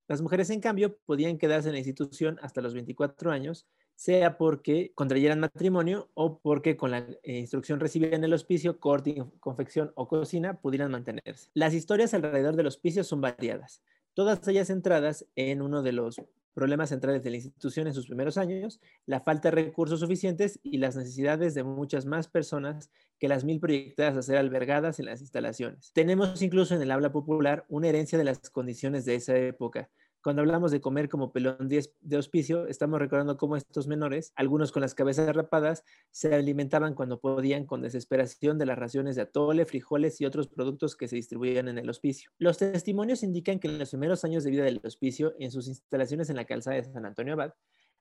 Las 0.08 0.22
mujeres, 0.22 0.50
en 0.50 0.62
cambio, 0.62 0.98
podían 1.06 1.38
quedarse 1.38 1.70
en 1.70 1.74
la 1.74 1.80
institución 1.80 2.38
hasta 2.42 2.62
los 2.62 2.74
24 2.74 3.32
años, 3.32 3.68
sea 3.96 4.38
porque 4.38 4.92
contrayeran 4.96 5.40
matrimonio 5.40 6.10
o 6.14 6.40
porque 6.40 6.76
con 6.76 6.92
la 6.92 7.00
eh, 7.24 7.38
instrucción 7.38 7.80
recibida 7.80 8.16
en 8.16 8.24
el 8.24 8.34
hospicio, 8.34 8.80
corte, 8.80 9.24
confección 9.40 9.92
o 9.96 10.08
cocina 10.08 10.60
pudieran 10.60 10.92
mantenerse. 10.92 11.50
Las 11.54 11.74
historias 11.74 12.14
alrededor 12.14 12.56
del 12.56 12.68
hospicio 12.68 13.04
son 13.04 13.22
variadas, 13.22 13.82
todas 14.14 14.46
ellas 14.48 14.68
centradas 14.68 15.26
en 15.36 15.62
uno 15.62 15.84
de 15.84 15.92
los 15.92 16.22
problemas 16.54 16.90
centrales 16.90 17.24
de 17.24 17.30
la 17.32 17.38
institución 17.38 17.88
en 17.88 17.94
sus 17.94 18.08
primeros 18.08 18.38
años, 18.38 18.80
la 19.06 19.20
falta 19.20 19.50
de 19.50 19.64
recursos 19.64 20.00
suficientes 20.00 20.60
y 20.64 20.78
las 20.78 20.96
necesidades 20.96 21.54
de 21.54 21.64
muchas 21.64 22.06
más 22.06 22.28
personas 22.28 22.92
que 23.20 23.28
las 23.28 23.44
mil 23.44 23.60
proyectadas 23.60 24.18
a 24.18 24.22
ser 24.22 24.38
albergadas 24.38 25.00
en 25.00 25.06
las 25.06 25.22
instalaciones. 25.22 25.92
Tenemos 25.94 26.42
incluso 26.42 26.76
en 26.76 26.82
el 26.82 26.92
habla 26.92 27.12
popular 27.12 27.66
una 27.70 27.88
herencia 27.88 28.18
de 28.18 28.24
las 28.24 28.50
condiciones 28.50 29.06
de 29.06 29.16
esa 29.16 29.38
época, 29.38 29.90
cuando 30.24 30.42
hablamos 30.42 30.72
de 30.72 30.80
comer 30.80 31.10
como 31.10 31.34
pelón 31.34 31.68
de 31.68 32.18
hospicio, 32.18 32.66
estamos 32.68 32.98
recordando 32.98 33.36
cómo 33.36 33.58
estos 33.58 33.88
menores, 33.88 34.32
algunos 34.36 34.72
con 34.72 34.82
las 34.82 34.96
cabezas 34.96 35.36
rapadas, 35.36 35.84
se 36.12 36.34
alimentaban 36.34 36.96
cuando 36.96 37.20
podían 37.20 37.66
con 37.66 37.82
desesperación 37.82 38.58
de 38.58 38.66
las 38.66 38.78
raciones 38.78 39.18
de 39.18 39.24
atole, 39.24 39.66
frijoles 39.66 40.22
y 40.22 40.26
otros 40.26 40.48
productos 40.48 40.96
que 40.96 41.10
se 41.10 41.18
distribuían 41.18 41.68
en 41.68 41.78
el 41.78 41.90
hospicio. 41.90 42.32
Los 42.38 42.58
testimonios 42.58 43.22
indican 43.22 43.60
que 43.60 43.68
en 43.68 43.78
los 43.78 43.90
primeros 43.90 44.24
años 44.24 44.46
de 44.46 44.52
vida 44.52 44.64
del 44.64 44.80
hospicio, 44.86 45.36
en 45.40 45.52
sus 45.52 45.68
instalaciones 45.68 46.30
en 46.30 46.38
la 46.38 46.46
calzada 46.46 46.78
de 46.78 46.86
San 46.86 47.06
Antonio 47.06 47.34
Abad, 47.34 47.54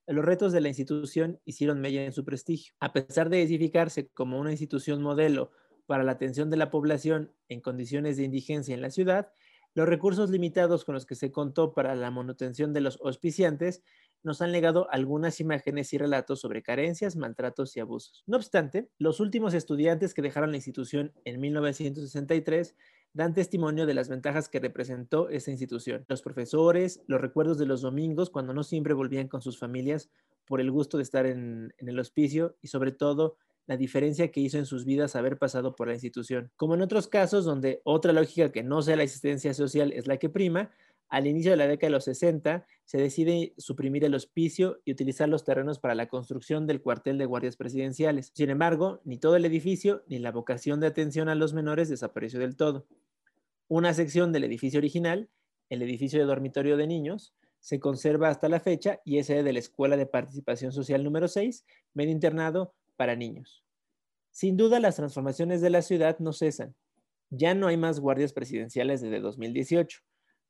los 0.06 0.24
retos 0.24 0.52
de 0.52 0.61
la 0.61 0.68
institución 0.68 1.40
hicieron 1.44 1.80
mella 1.80 2.04
en 2.04 2.12
su 2.12 2.24
prestigio. 2.24 2.72
A 2.78 2.92
pesar 2.92 3.30
de 3.30 3.42
edificarse 3.42 4.08
como 4.08 4.38
una 4.38 4.52
institución 4.52 5.02
modelo 5.02 5.50
para 5.87 6.04
la 6.04 6.12
atención 6.12 6.50
de 6.50 6.56
la 6.56 6.70
población 6.70 7.32
en 7.48 7.61
condiciones 7.61 8.16
de 8.16 8.24
indigencia 8.24 8.74
en 8.74 8.82
la 8.82 8.90
ciudad, 8.90 9.32
los 9.74 9.88
recursos 9.88 10.30
limitados 10.30 10.85
con 10.85 10.94
los 10.94 11.06
que 11.06 11.14
se 11.14 11.32
contó 11.32 11.72
para 11.72 11.94
la 11.94 12.11
manutención 12.11 12.72
de 12.72 12.82
los 12.82 12.98
auspiciantes 13.02 13.82
nos 14.22 14.40
han 14.40 14.52
legado 14.52 14.88
algunas 14.90 15.40
imágenes 15.40 15.92
y 15.92 15.98
relatos 15.98 16.40
sobre 16.40 16.62
carencias, 16.62 17.16
maltratos 17.16 17.76
y 17.76 17.80
abusos. 17.80 18.22
No 18.26 18.37
obstante, 18.37 18.88
los 18.98 19.18
últimos 19.18 19.54
estudiantes 19.54 20.14
que 20.14 20.22
dejaron 20.22 20.50
la 20.50 20.58
institución 20.58 21.12
en 21.24 21.40
1963 21.40 22.76
dan 23.14 23.35
testimonio 23.35 23.85
de 23.85 23.94
las 23.94 24.08
ventajas 24.08 24.48
que 24.48 24.61
representó 24.61 25.28
esa 25.28 25.50
institución. 25.50 26.04
Los 26.08 26.22
profesores, 26.22 27.02
los 27.06 27.20
recuerdos 27.20 27.58
de 27.58 27.66
los 27.66 27.82
domingos 27.82 28.30
cuando 28.30 28.54
no 28.54 28.62
siempre 28.62 28.94
volvían 28.94 29.28
con 29.28 29.42
sus 29.42 29.58
familias 29.58 30.11
por 30.46 30.61
el 30.61 30.70
gusto 30.70 30.96
de 30.96 31.02
estar 31.02 31.26
en, 31.26 31.74
en 31.78 31.88
el 31.88 31.98
hospicio 31.98 32.56
y 32.62 32.68
sobre 32.68 32.92
todo 32.92 33.37
la 33.66 33.77
diferencia 33.77 34.31
que 34.31 34.40
hizo 34.40 34.59
en 34.59 34.66
sus 34.66 34.85
vidas 34.85 35.16
haber 35.16 35.38
pasado 35.38 35.77
por 35.77 35.88
la 35.88 35.94
institución. 35.94 36.51
Como 36.57 36.75
en 36.75 36.83
otros 36.83 37.09
casos 37.09 37.44
donde 37.44 37.81
otra 37.85 38.12
lógica 38.12 38.53
que 38.53 38.62
no 38.62 38.83
sea 38.83 38.96
la 38.96 39.05
existencia 39.05 39.55
social 39.55 39.92
es 39.92 40.07
la 40.07 40.16
que 40.16 40.29
prima, 40.29 40.70
al 41.09 41.27
inicio 41.27 41.51
de 41.51 41.59
la 41.59 41.66
década 41.66 41.88
de 41.88 41.92
los 41.92 42.05
60 42.05 42.66
se 42.87 42.98
decide 42.98 43.53
suprimir 43.59 44.03
el 44.05 44.14
hospicio 44.14 44.81
y 44.87 44.92
utilizar 44.92 45.29
los 45.29 45.44
terrenos 45.44 45.79
para 45.79 45.94
la 45.94 46.09
construcción 46.09 46.66
del 46.66 46.81
cuartel 46.81 47.18
de 47.18 47.27
guardias 47.27 47.57
presidenciales. 47.57 48.33
Sin 48.35 48.48
embargo, 48.48 49.03
ni 49.05 49.18
todo 49.18 49.37
el 49.37 49.44
edificio 49.44 50.05
ni 50.09 50.18
la 50.18 50.33
vocación 50.33 50.81
de 50.81 50.87
atención 50.87 51.29
a 51.29 51.35
los 51.35 51.53
menores 51.53 51.90
desapareció 51.90 52.40
del 52.40 52.57
todo. 52.57 52.87
Una 53.68 53.92
sección 53.92 54.33
del 54.33 54.44
edificio 54.44 54.79
original, 54.79 55.29
el 55.68 55.83
edificio 55.83 56.18
de 56.18 56.25
dormitorio 56.25 56.79
de 56.79 56.87
niños, 56.87 57.35
se 57.61 57.79
conserva 57.79 58.29
hasta 58.29 58.48
la 58.48 58.59
fecha 58.59 59.01
y 59.05 59.18
es 59.18 59.27
sede 59.27 59.42
de 59.42 59.53
la 59.53 59.59
Escuela 59.59 59.98
de 59.98 60.07
Participación 60.07 60.72
Social 60.72 61.05
número 61.05 61.29
6, 61.29 61.64
medio 61.92 62.11
internado 62.11 62.75
para 63.03 63.17
niños. 63.17 63.65
Sin 64.31 64.57
duda, 64.57 64.79
las 64.79 64.95
transformaciones 64.95 65.61
de 65.61 65.71
la 65.71 65.83
ciudad 65.83 66.21
no 66.21 66.33
cesan. 66.33 66.73
Ya 67.31 67.53
no 67.53 67.67
hay 67.67 67.77
más 67.77 67.99
guardias 67.99 68.33
presidenciales 68.33 69.01
desde 69.01 69.19
2018, 69.19 69.99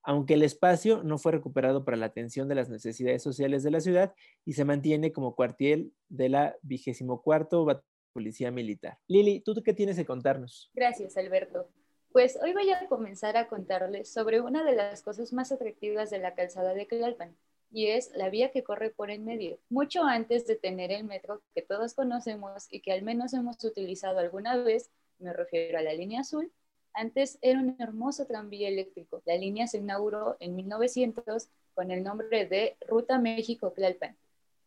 aunque 0.02 0.34
el 0.34 0.42
espacio 0.42 1.02
no 1.02 1.16
fue 1.16 1.32
recuperado 1.32 1.82
para 1.86 1.96
la 1.96 2.04
atención 2.04 2.48
de 2.48 2.54
las 2.54 2.68
necesidades 2.68 3.22
sociales 3.22 3.62
de 3.62 3.70
la 3.70 3.80
ciudad 3.80 4.12
y 4.44 4.52
se 4.52 4.66
mantiene 4.66 5.12
como 5.12 5.34
cuartel 5.34 5.94
de 6.10 6.28
la 6.28 6.54
24 6.60 7.82
Policía 8.12 8.50
Militar. 8.50 8.98
Lili, 9.08 9.40
¿tú 9.40 9.54
qué 9.64 9.72
tienes 9.72 9.96
que 9.96 10.04
contarnos? 10.04 10.70
Gracias, 10.74 11.16
Alberto. 11.16 11.70
Pues 12.12 12.38
hoy 12.42 12.52
voy 12.52 12.70
a 12.70 12.86
comenzar 12.86 13.38
a 13.38 13.48
contarles 13.48 14.12
sobre 14.12 14.42
una 14.42 14.62
de 14.62 14.76
las 14.76 15.02
cosas 15.02 15.32
más 15.32 15.52
atractivas 15.52 16.10
de 16.10 16.18
la 16.18 16.34
calzada 16.34 16.74
de 16.74 16.84
Tlalpan, 16.84 17.34
y 17.72 17.88
es 17.88 18.10
la 18.14 18.28
vía 18.28 18.50
que 18.50 18.62
corre 18.62 18.90
por 18.90 19.10
en 19.10 19.24
medio. 19.24 19.58
Mucho 19.70 20.04
antes 20.04 20.46
de 20.46 20.56
tener 20.56 20.92
el 20.92 21.04
metro 21.04 21.42
que 21.54 21.62
todos 21.62 21.94
conocemos 21.94 22.66
y 22.70 22.80
que 22.80 22.92
al 22.92 23.02
menos 23.02 23.32
hemos 23.32 23.62
utilizado 23.64 24.18
alguna 24.18 24.56
vez, 24.56 24.90
me 25.18 25.32
refiero 25.32 25.78
a 25.78 25.82
la 25.82 25.94
línea 25.94 26.20
azul, 26.20 26.52
antes 26.94 27.38
era 27.40 27.58
un 27.58 27.74
hermoso 27.78 28.26
tranvía 28.26 28.68
eléctrico. 28.68 29.22
La 29.24 29.36
línea 29.36 29.66
se 29.66 29.78
inauguró 29.78 30.36
en 30.40 30.54
1900 30.54 31.48
con 31.74 31.90
el 31.90 32.04
nombre 32.04 32.46
de 32.46 32.76
Ruta 32.86 33.18
México-Tlalpan. 33.18 34.16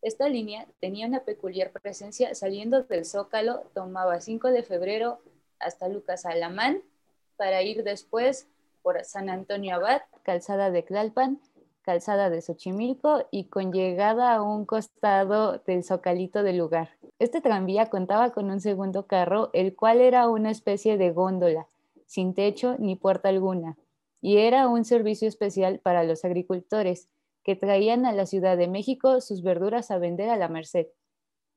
Esta 0.02 0.28
línea 0.28 0.68
tenía 0.80 1.08
una 1.08 1.24
peculiar 1.24 1.72
presencia 1.72 2.34
saliendo 2.34 2.84
del 2.84 3.06
Zócalo, 3.06 3.70
tomaba 3.74 4.20
5 4.20 4.50
de 4.50 4.64
febrero 4.64 5.20
hasta 5.60 5.88
Lucas 5.88 6.26
Alamán 6.26 6.82
para 7.38 7.62
ir 7.62 7.84
después 7.84 8.48
por 8.82 9.04
San 9.04 9.30
Antonio 9.30 9.76
Abad, 9.76 10.02
Calzada 10.24 10.70
de 10.72 10.84
Tlalpan, 10.84 11.40
calzada 11.86 12.32
de 12.32 12.42
Xochimilco 12.42 13.28
y 13.30 13.46
con 13.46 13.72
llegada 13.72 14.34
a 14.34 14.42
un 14.42 14.66
costado 14.66 15.60
del 15.60 15.84
zocalito 15.84 16.42
del 16.42 16.58
lugar. 16.58 16.90
Este 17.20 17.42
tranvía 17.42 17.92
contaba 17.92 18.32
con 18.32 18.50
un 18.50 18.60
segundo 18.60 19.06
carro, 19.06 19.52
el 19.54 19.76
cual 19.76 20.02
era 20.02 20.28
una 20.28 20.50
especie 20.50 20.98
de 20.98 21.12
góndola, 21.12 21.68
sin 22.08 22.34
techo 22.34 22.76
ni 22.80 22.96
puerta 22.96 23.30
alguna, 23.30 23.78
y 24.20 24.38
era 24.38 24.68
un 24.68 24.84
servicio 24.84 25.28
especial 25.28 25.80
para 25.80 26.04
los 26.04 26.26
agricultores 26.26 27.08
que 27.44 27.56
traían 27.56 28.08
a 28.08 28.14
la 28.14 28.26
Ciudad 28.26 28.58
de 28.58 28.68
México 28.68 29.22
sus 29.22 29.44
verduras 29.44 29.92
a 29.92 30.00
vender 30.00 30.32
a 30.32 30.38
la 30.38 30.48
merced. 30.50 30.88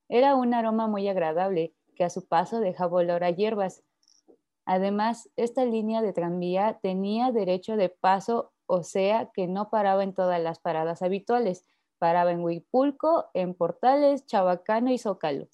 Era 0.09 0.35
un 0.35 0.53
aroma 0.53 0.87
muy 0.87 1.07
agradable 1.07 1.73
que 1.95 2.03
a 2.03 2.11
su 2.11 2.27
paso 2.27 2.59
dejaba 2.59 2.97
olor 2.97 3.23
a 3.23 3.31
hierbas. 3.31 3.81
Además, 4.65 5.29
esta 5.35 5.65
línea 5.65 6.03
de 6.03 6.13
tranvía 6.13 6.77
tenía 6.83 7.31
derecho 7.31 7.75
de 7.75 7.89
paso 7.89 8.51
o 8.71 8.83
sea 8.83 9.31
que 9.33 9.47
no 9.47 9.71
paraba 9.71 10.03
en 10.03 10.13
todas 10.13 10.39
las 10.39 10.59
paradas 10.59 11.01
habituales, 11.01 11.65
paraba 11.97 12.31
en 12.31 12.41
Huipulco, 12.41 13.25
en 13.33 13.55
Portales, 13.55 14.27
Chabacano 14.27 14.91
y 14.91 14.99
Zócalo. 14.99 15.47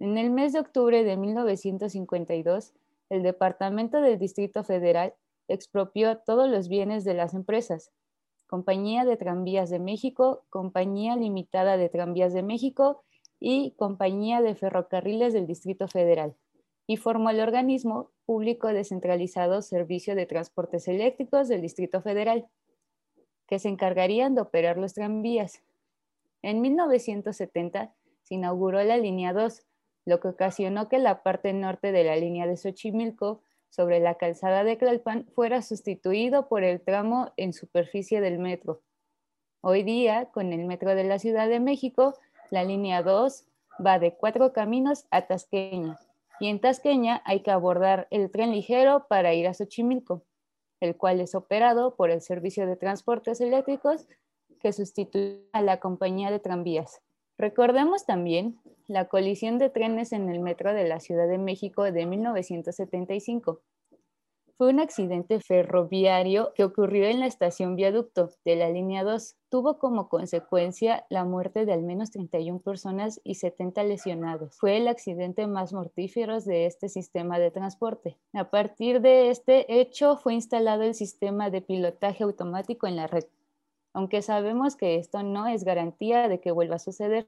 En 0.00 0.18
el 0.18 0.30
mes 0.30 0.52
de 0.52 0.58
octubre 0.58 1.04
de 1.04 1.16
1952, 1.16 2.72
el 3.08 3.22
Departamento 3.22 4.00
del 4.00 4.18
Distrito 4.18 4.64
Federal 4.64 5.14
expropió 5.46 6.18
todos 6.18 6.50
los 6.50 6.68
bienes 6.68 7.04
de 7.04 7.14
las 7.14 7.34
empresas, 7.34 7.92
Compañía 8.48 9.04
de 9.04 9.16
Tranvías 9.16 9.70
de 9.70 9.78
México, 9.78 10.42
Compañía 10.50 11.14
Limitada 11.14 11.76
de 11.76 11.88
Tranvías 11.88 12.32
de 12.32 12.42
México 12.42 13.04
y 13.38 13.76
Compañía 13.76 14.42
de 14.42 14.56
Ferrocarriles 14.56 15.32
del 15.32 15.46
Distrito 15.46 15.86
Federal, 15.86 16.34
y 16.90 16.96
formó 16.96 17.30
el 17.30 17.38
organismo 17.38 18.10
público 18.26 18.66
descentralizado 18.66 19.62
Servicio 19.62 20.16
de 20.16 20.26
Transportes 20.26 20.88
Eléctricos 20.88 21.46
del 21.46 21.62
Distrito 21.62 22.02
Federal, 22.02 22.48
que 23.46 23.60
se 23.60 23.68
encargarían 23.68 24.34
de 24.34 24.40
operar 24.40 24.76
los 24.76 24.94
tranvías. 24.94 25.62
En 26.42 26.60
1970 26.60 27.94
se 28.24 28.34
inauguró 28.34 28.82
la 28.82 28.96
línea 28.96 29.32
2, 29.32 29.62
lo 30.04 30.18
que 30.18 30.26
ocasionó 30.26 30.88
que 30.88 30.98
la 30.98 31.22
parte 31.22 31.52
norte 31.52 31.92
de 31.92 32.02
la 32.02 32.16
línea 32.16 32.48
de 32.48 32.56
Xochimilco 32.56 33.40
sobre 33.68 34.00
la 34.00 34.16
calzada 34.16 34.64
de 34.64 34.74
Tlalpan 34.74 35.26
fuera 35.32 35.62
sustituido 35.62 36.48
por 36.48 36.64
el 36.64 36.80
tramo 36.80 37.32
en 37.36 37.52
superficie 37.52 38.20
del 38.20 38.40
metro. 38.40 38.82
Hoy 39.60 39.84
día, 39.84 40.24
con 40.32 40.52
el 40.52 40.64
metro 40.64 40.96
de 40.96 41.04
la 41.04 41.20
Ciudad 41.20 41.48
de 41.48 41.60
México, 41.60 42.18
la 42.50 42.64
línea 42.64 43.04
2 43.04 43.44
va 43.86 44.00
de 44.00 44.16
Cuatro 44.16 44.52
Caminos 44.52 45.06
a 45.12 45.28
Tasqueña 45.28 45.96
Y 46.40 46.48
en 46.48 46.58
Tasqueña 46.58 47.22
hay 47.26 47.40
que 47.40 47.50
abordar 47.50 48.08
el 48.10 48.30
tren 48.30 48.52
ligero 48.52 49.06
para 49.08 49.34
ir 49.34 49.46
a 49.46 49.54
Xochimilco, 49.54 50.24
el 50.80 50.96
cual 50.96 51.20
es 51.20 51.34
operado 51.34 51.94
por 51.94 52.10
el 52.10 52.22
Servicio 52.22 52.66
de 52.66 52.76
Transportes 52.76 53.42
Eléctricos 53.42 54.08
que 54.60 54.72
sustituye 54.72 55.46
a 55.52 55.60
la 55.62 55.80
compañía 55.80 56.30
de 56.30 56.40
tranvías. 56.40 57.02
Recordemos 57.36 58.04
también 58.06 58.58
la 58.86 59.06
colisión 59.06 59.58
de 59.58 59.70
trenes 59.70 60.12
en 60.12 60.28
el 60.28 60.40
metro 60.40 60.74
de 60.74 60.88
la 60.88 61.00
Ciudad 61.00 61.28
de 61.28 61.38
México 61.38 61.84
de 61.84 62.06
1975. 62.06 63.62
Fue 64.56 64.68
un 64.68 64.80
accidente 64.80 65.40
ferroviario 65.40 66.52
que 66.54 66.64
ocurrió 66.64 67.06
en 67.06 67.20
la 67.20 67.26
estación 67.26 67.76
Viaducto 67.76 68.30
de 68.44 68.56
la 68.56 68.68
línea 68.68 69.04
2. 69.04 69.36
Tuvo 69.50 69.78
como 69.78 70.08
consecuencia 70.08 71.04
la 71.10 71.24
muerte 71.24 71.66
de 71.66 71.74
al 71.74 71.82
menos 71.82 72.10
31 72.10 72.60
personas 72.60 73.20
y 73.24 73.34
70 73.34 73.84
lesionados. 73.84 74.56
Fue 74.56 74.78
el 74.78 74.88
accidente 74.88 75.46
más 75.46 75.74
mortífero 75.74 76.40
de 76.40 76.66
este 76.66 76.88
sistema 76.88 77.38
de 77.38 77.50
transporte. 77.50 78.16
A 78.32 78.48
partir 78.48 79.02
de 79.02 79.28
este 79.28 79.80
hecho 79.80 80.16
fue 80.16 80.32
instalado 80.32 80.84
el 80.84 80.94
sistema 80.94 81.50
de 81.50 81.60
pilotaje 81.60 82.24
automático 82.24 82.86
en 82.86 82.96
la 82.96 83.06
red 83.06 83.24
aunque 83.92 84.22
sabemos 84.22 84.76
que 84.76 84.96
esto 84.96 85.22
no 85.22 85.46
es 85.46 85.64
garantía 85.64 86.28
de 86.28 86.40
que 86.40 86.52
vuelva 86.52 86.76
a 86.76 86.80
suceder, 86.80 87.26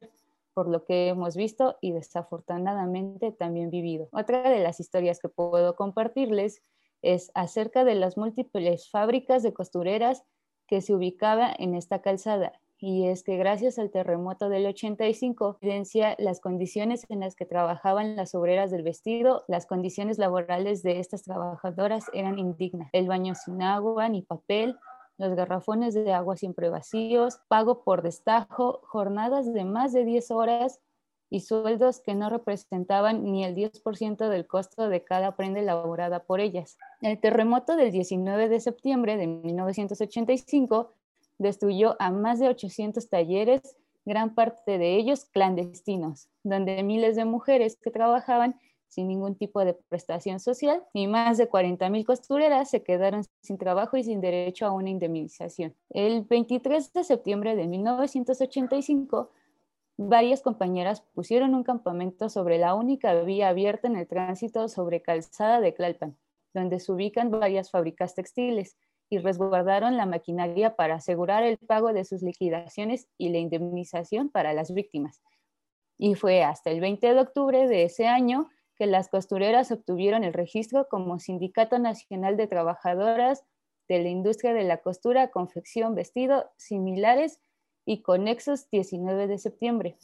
por 0.54 0.68
lo 0.68 0.85
que 0.85 1.08
hemos 1.08 1.35
visto 1.35 1.76
y 1.80 1.92
desafortunadamente 1.92 3.32
también 3.32 3.70
vivido. 3.70 4.08
Otra 4.12 4.48
de 4.50 4.61
las 4.61 4.80
historias 4.80 5.18
que 5.18 5.28
puedo 5.28 5.76
compartirles 5.76 6.62
es 7.00 7.32
acerca 7.35 7.85
de 7.85 7.94
las 7.94 8.16
múltiples 8.16 8.88
fábricas 8.90 9.42
de 9.42 9.54
costureras 9.54 10.24
que 10.72 10.80
se 10.80 10.94
ubicaba 10.94 11.52
en 11.58 11.74
esta 11.74 11.98
calzada. 12.00 12.54
Y 12.78 13.06
es 13.06 13.22
que 13.22 13.37
gracias 13.37 13.78
al 13.78 13.90
terremoto 13.90 14.48
del 14.48 14.64
85 14.64 15.58
evidencia 15.61 16.16
las 16.18 16.40
condiciones 16.40 17.04
en 17.11 17.20
las 17.20 17.37
que 17.37 17.44
trabajaban 17.44 18.16
las 18.16 18.35
obreras 18.35 18.70
del 18.70 18.82
vestido, 18.82 19.44
las 19.48 19.66
condiciones 19.66 20.16
laborales 20.16 20.82
de 20.82 20.98
estas 20.98 21.24
trabajadoras 21.24 22.06
eran 22.14 22.38
indignas. 22.38 22.88
El 22.94 23.06
baño 23.06 23.35
sin 23.35 23.61
agua 23.61 24.08
ni 24.08 24.22
papel, 24.22 24.78
los 25.18 25.35
garrafones 25.35 25.92
de 25.92 26.14
agua 26.14 26.38
siempre 26.38 26.70
vacíos, 26.70 27.38
pago 27.48 27.85
por 27.85 28.00
destajo, 28.00 28.80
jornadas 28.85 29.52
de 29.52 29.66
más 29.66 29.92
de 29.92 30.06
10 30.06 30.30
horas 30.30 30.80
y 31.33 31.40
sueldos 31.40 32.01
que 32.01 32.14
no 32.14 32.29
representaban 32.29 33.25
ni 33.25 33.42
el 33.42 33.55
10% 33.55 34.29
del 34.29 34.47
costo 34.47 34.90
de 34.90 35.03
cada 35.03 35.35
prenda 35.35 35.61
elaborada 35.61 36.25
por 36.25 36.40
ellas. 36.40 36.77
El 37.01 37.18
terremoto 37.18 37.75
del 37.75 37.90
19 37.90 38.51
de 38.51 38.61
septiembre 38.61 39.16
de 39.16 39.27
1985 39.27 40.92
destruyó 41.38 41.97
a 41.99 42.11
más 42.11 42.38
de 42.38 42.49
800 42.49 43.09
talleres, 43.09 43.62
gran 44.05 44.35
parte 44.35 44.77
de 44.77 44.97
ellos 44.97 45.25
clandestinos, 45.25 46.29
donde 46.42 46.83
miles 46.83 47.16
de 47.16 47.25
mujeres 47.25 47.79
que 47.83 47.90
trabajaban 47.90 48.61
sin 48.88 49.09
ningún 49.09 49.35
tipo 49.35 49.64
de 49.64 49.73
prestación 49.73 50.38
social 50.38 50.83
y 50.92 51.07
más 51.07 51.38
de 51.38 51.49
40 51.49 51.88
mil 51.88 52.05
costureras 52.05 52.68
se 52.68 52.83
quedaron 52.83 53.25
sin 53.40 53.57
trabajo 53.57 53.97
y 53.97 54.05
sin 54.05 54.21
derecho 54.21 54.66
a 54.66 54.73
una 54.73 54.90
indemnización. 54.90 55.75
El 55.88 56.25
23 56.25 56.92
de 56.92 57.05
septiembre 57.05 57.57
de 57.57 57.66
1985, 57.68 59.31
varias 59.96 60.42
compañeras 60.42 61.02
pusieron 61.14 61.55
un 61.55 61.64
campamento 61.64 62.28
sobre 62.28 62.59
la 62.59 62.74
única 62.74 63.14
vía 63.22 63.48
abierta 63.48 63.88
en 63.88 63.96
el 63.96 64.09
tránsito 64.09 64.68
sobre 64.68 65.02
Calzada 65.02 65.61
de 65.61 65.74
Clalpan, 65.74 66.16
donde 66.55 66.81
se 66.81 66.92
ubican 66.92 67.31
varias 67.31 67.70
fábricas 67.70 68.14
textiles 68.14 68.76
y 69.11 69.18
resguardaron 69.18 69.96
la 69.96 70.07
maquinaria 70.07 70.74
para 70.74 70.94
asegurar 70.94 71.42
el 71.42 71.59
pago 71.59 71.92
de 71.92 72.05
sus 72.05 72.22
liquidaciones 72.22 73.09
y 73.18 73.28
la 73.28 73.38
indemnización 73.38 74.31
para 74.31 74.55
las 74.55 74.72
víctimas. 74.72 75.22
Y 75.98 76.14
fue 76.14 76.42
hasta 76.42 76.70
el 76.70 76.81
20 76.81 77.14
de 77.14 77.20
octubre 77.20 77.68
de 77.68 77.85
ese 77.85 78.07
año 78.07 78.48
que 78.76 78.87
las 78.87 79.09
costureras 79.09 79.70
obtuvieron 79.70 80.24
el 80.24 80.33
registro 80.33 80.88
como 80.88 81.18
Sindicato 81.18 81.78
Nacional 81.78 82.37
de 82.37 82.46
Trabajadoras 82.46 83.44
de 83.88 84.02
la 84.02 84.09
Industria 84.09 84.55
de 84.55 84.64
la 84.64 84.78
Costura, 84.78 85.31
Confección, 85.31 85.94
Vestido, 85.94 86.50
similares 86.57 87.38
y 87.85 88.03
conexos 88.03 88.71
19 88.71 89.27
de 89.27 89.38
septiembre. 89.38 89.97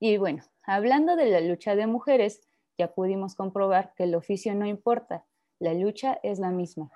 Y 0.00 0.16
bueno, 0.18 0.42
hablando 0.62 1.16
de 1.16 1.26
la 1.26 1.40
lucha 1.40 1.74
de 1.74 1.86
mujeres, 1.86 2.40
ya 2.78 2.94
pudimos 2.94 3.34
comprobar 3.34 3.92
que 3.94 4.04
el 4.04 4.14
oficio 4.14 4.54
no 4.54 4.66
importa, 4.66 5.24
la 5.58 5.74
lucha 5.74 6.20
es 6.22 6.38
la 6.38 6.50
misma. 6.50 6.90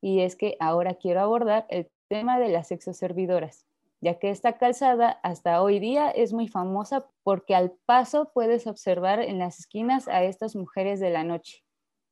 Y 0.00 0.20
es 0.20 0.36
que 0.36 0.56
ahora 0.60 0.94
quiero 0.94 1.20
abordar 1.20 1.66
el 1.68 1.90
tema 2.08 2.38
de 2.38 2.48
las 2.48 2.70
exoservidoras 2.70 3.68
ya 4.00 4.18
que 4.18 4.30
esta 4.30 4.58
calzada 4.58 5.10
hasta 5.22 5.62
hoy 5.62 5.80
día 5.80 6.10
es 6.10 6.32
muy 6.32 6.48
famosa 6.48 7.06
porque 7.22 7.54
al 7.54 7.72
paso 7.86 8.30
puedes 8.32 8.66
observar 8.66 9.20
en 9.20 9.38
las 9.38 9.58
esquinas 9.58 10.08
a 10.08 10.22
estas 10.22 10.54
mujeres 10.54 11.00
de 11.00 11.10
la 11.10 11.24
noche, 11.24 11.64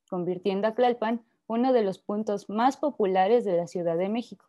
convirtiendo 0.09 0.67
a 0.67 0.75
Tlalpan 0.75 1.25
uno 1.47 1.73
de 1.73 1.83
los 1.83 1.99
puntos 1.99 2.49
más 2.49 2.77
populares 2.77 3.45
de 3.45 3.57
la 3.57 3.69
Ciudad 3.69 3.97
de 3.97 4.09
México. 4.09 4.47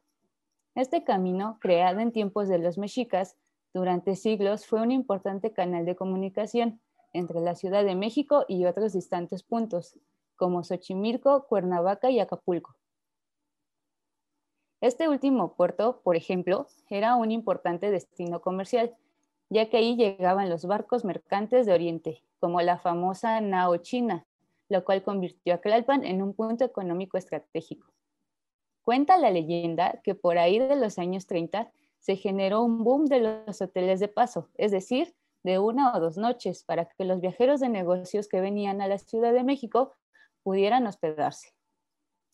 Este 0.77 1.03
camino, 1.03 1.57
creado 1.59 2.01
en 2.01 2.11
tiempos 2.11 2.47
de 2.47 2.59
los 2.59 2.77
mexicas, 2.77 3.35
durante 3.73 4.15
siglos 4.15 4.67
fue 4.67 4.79
un 4.79 4.91
importante 4.91 5.51
canal 5.51 5.85
de 5.85 5.95
comunicación 5.95 6.79
entre 7.13 7.41
la 7.41 7.55
Ciudad 7.55 7.83
de 7.83 7.95
México 7.95 8.45
y 8.47 8.63
otros 8.65 8.93
distantes 8.93 9.41
puntos, 9.41 9.97
como 10.35 10.63
Xochimilco, 10.63 11.47
Cuernavaca 11.47 12.11
y 12.11 12.19
Acapulco. 12.19 12.75
Este 14.79 15.09
último 15.09 15.55
puerto, 15.55 15.99
por 16.03 16.15
ejemplo, 16.15 16.67
era 16.91 17.15
un 17.15 17.31
importante 17.31 17.89
destino 17.89 18.39
comercial, 18.41 18.95
ya 19.49 19.71
que 19.71 19.77
ahí 19.77 19.95
llegaban 19.95 20.47
los 20.47 20.67
barcos 20.67 21.03
mercantes 21.03 21.65
de 21.65 21.73
Oriente, 21.73 22.23
como 22.39 22.61
la 22.61 22.77
famosa 22.77 23.41
Nao 23.41 23.77
China, 23.77 24.27
lo 24.69 24.85
cual 24.85 25.01
convirtió 25.01 25.55
a 25.55 25.57
Tlalpan 25.57 26.05
en 26.05 26.21
un 26.21 26.35
punto 26.35 26.65
económico 26.65 27.17
estratégico. 27.17 27.96
Cuenta 28.87 29.17
la 29.17 29.31
leyenda 29.31 29.99
que 30.01 30.15
por 30.15 30.37
ahí 30.37 30.59
de 30.59 30.77
los 30.77 30.97
años 30.97 31.27
30 31.27 31.69
se 31.99 32.15
generó 32.15 32.63
un 32.63 32.85
boom 32.85 33.07
de 33.07 33.19
los 33.19 33.61
hoteles 33.61 33.99
de 33.99 34.07
paso, 34.07 34.47
es 34.55 34.71
decir, 34.71 35.13
de 35.43 35.59
una 35.59 35.93
o 35.93 35.99
dos 35.99 36.15
noches, 36.15 36.63
para 36.63 36.85
que 36.85 37.03
los 37.03 37.19
viajeros 37.19 37.59
de 37.59 37.67
negocios 37.67 38.29
que 38.29 38.39
venían 38.39 38.79
a 38.79 38.87
la 38.87 38.97
Ciudad 38.97 39.33
de 39.33 39.43
México 39.43 39.91
pudieran 40.41 40.87
hospedarse. 40.87 41.53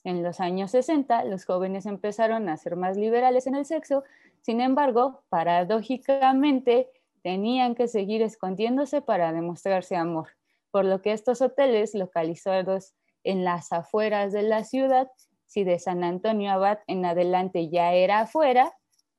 En 0.04 0.22
los 0.22 0.40
años 0.40 0.70
60, 0.70 1.24
los 1.24 1.44
jóvenes 1.44 1.88
empezaron 1.88 2.48
a 2.48 2.58
ser 2.58 2.76
más 2.76 2.98
liberales 2.98 3.48
en 3.48 3.56
el 3.56 3.66
sexo, 3.66 4.04
sin 4.42 4.62
embargo, 4.62 5.24
paradójicamente, 5.30 6.88
tenían 7.24 7.74
que 7.74 7.88
seguir 7.88 8.22
escondiéndose 8.22 9.02
para 9.02 9.34
demostrarse 9.34 9.96
amor, 9.96 10.28
por 10.70 10.86
lo 10.86 11.02
que 11.02 11.14
estos 11.14 11.42
hoteles 11.42 11.96
localizados 11.96 12.94
en 13.24 13.44
las 13.44 13.74
afueras 13.74 14.32
de 14.32 14.44
la 14.44 14.64
ciudad, 14.64 15.10
si 15.54 15.64
de 15.64 15.78
San 15.78 16.04
Antonio 16.04 16.52
Abad 16.52 16.80
en 16.88 17.06
adelante 17.06 17.70
ya 17.70 17.94
era 17.94 18.22
afuera, 18.22 18.74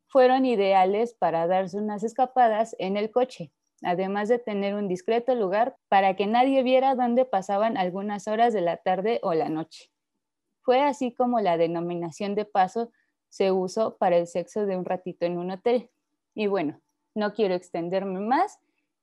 fueron 0.08 0.44
ideales 0.44 1.14
para 1.14 1.46
darse 1.46 1.78
unas 1.78 2.02
escapadas 2.02 2.74
en 2.80 2.96
el 2.96 3.12
coche, 3.12 3.52
además 3.84 4.28
de 4.28 4.40
tener 4.40 4.74
un 4.74 4.88
discreto 4.88 5.36
lugar 5.36 5.76
para 5.88 6.16
que 6.16 6.26
nadie 6.26 6.64
viera 6.64 6.96
dónde 6.96 7.24
pasaban 7.24 7.76
algunas 7.76 8.26
horas 8.26 8.52
de 8.52 8.62
la 8.62 8.78
tarde 8.78 9.20
o 9.22 9.32
la 9.32 9.48
noche. 9.48 9.92
Fue 10.62 10.82
así 10.82 11.14
como 11.14 11.38
la 11.38 11.56
denominación 11.56 12.34
de 12.34 12.46
paso 12.46 12.90
se 13.28 13.52
usó 13.52 13.96
para 13.96 14.16
el 14.16 14.26
sexo 14.26 14.66
de 14.66 14.76
un 14.76 14.84
ratito 14.84 15.26
en 15.26 15.38
un 15.38 15.52
hotel. 15.52 15.88
Y 16.34 16.48
bueno, 16.48 16.80
no 17.14 17.32
quiero 17.32 17.54
extenderme 17.54 18.18
más 18.18 18.58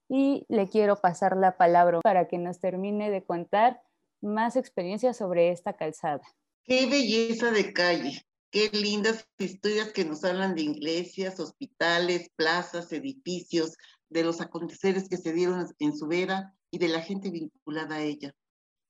y 0.09 0.45
le 0.49 0.67
quiero 0.67 0.97
pasar 0.97 1.37
la 1.37 1.55
palabra 1.55 2.01
para 2.01 2.27
que 2.27 2.37
nos 2.37 2.59
termine 2.59 3.09
de 3.09 3.23
contar 3.23 3.81
más 4.19 4.57
experiencias 4.57 5.15
sobre 5.15 5.51
esta 5.51 5.71
calzada. 5.71 6.23
Qué 6.63 6.85
belleza 6.85 7.51
de 7.51 7.73
calle, 7.73 8.25
qué 8.51 8.69
lindas 8.71 9.27
historias 9.39 9.91
que 9.91 10.05
nos 10.05 10.23
hablan 10.23 10.53
de 10.53 10.61
iglesias, 10.61 11.39
hospitales, 11.39 12.29
plazas, 12.35 12.91
edificios, 12.91 13.77
de 14.09 14.23
los 14.23 14.41
aconteceres 14.41 15.09
que 15.09 15.17
se 15.17 15.33
dieron 15.33 15.65
en 15.79 15.97
su 15.97 16.07
vera 16.07 16.53
y 16.69 16.77
de 16.77 16.89
la 16.89 17.01
gente 17.01 17.31
vinculada 17.31 17.95
a 17.95 18.03
ella. 18.03 18.35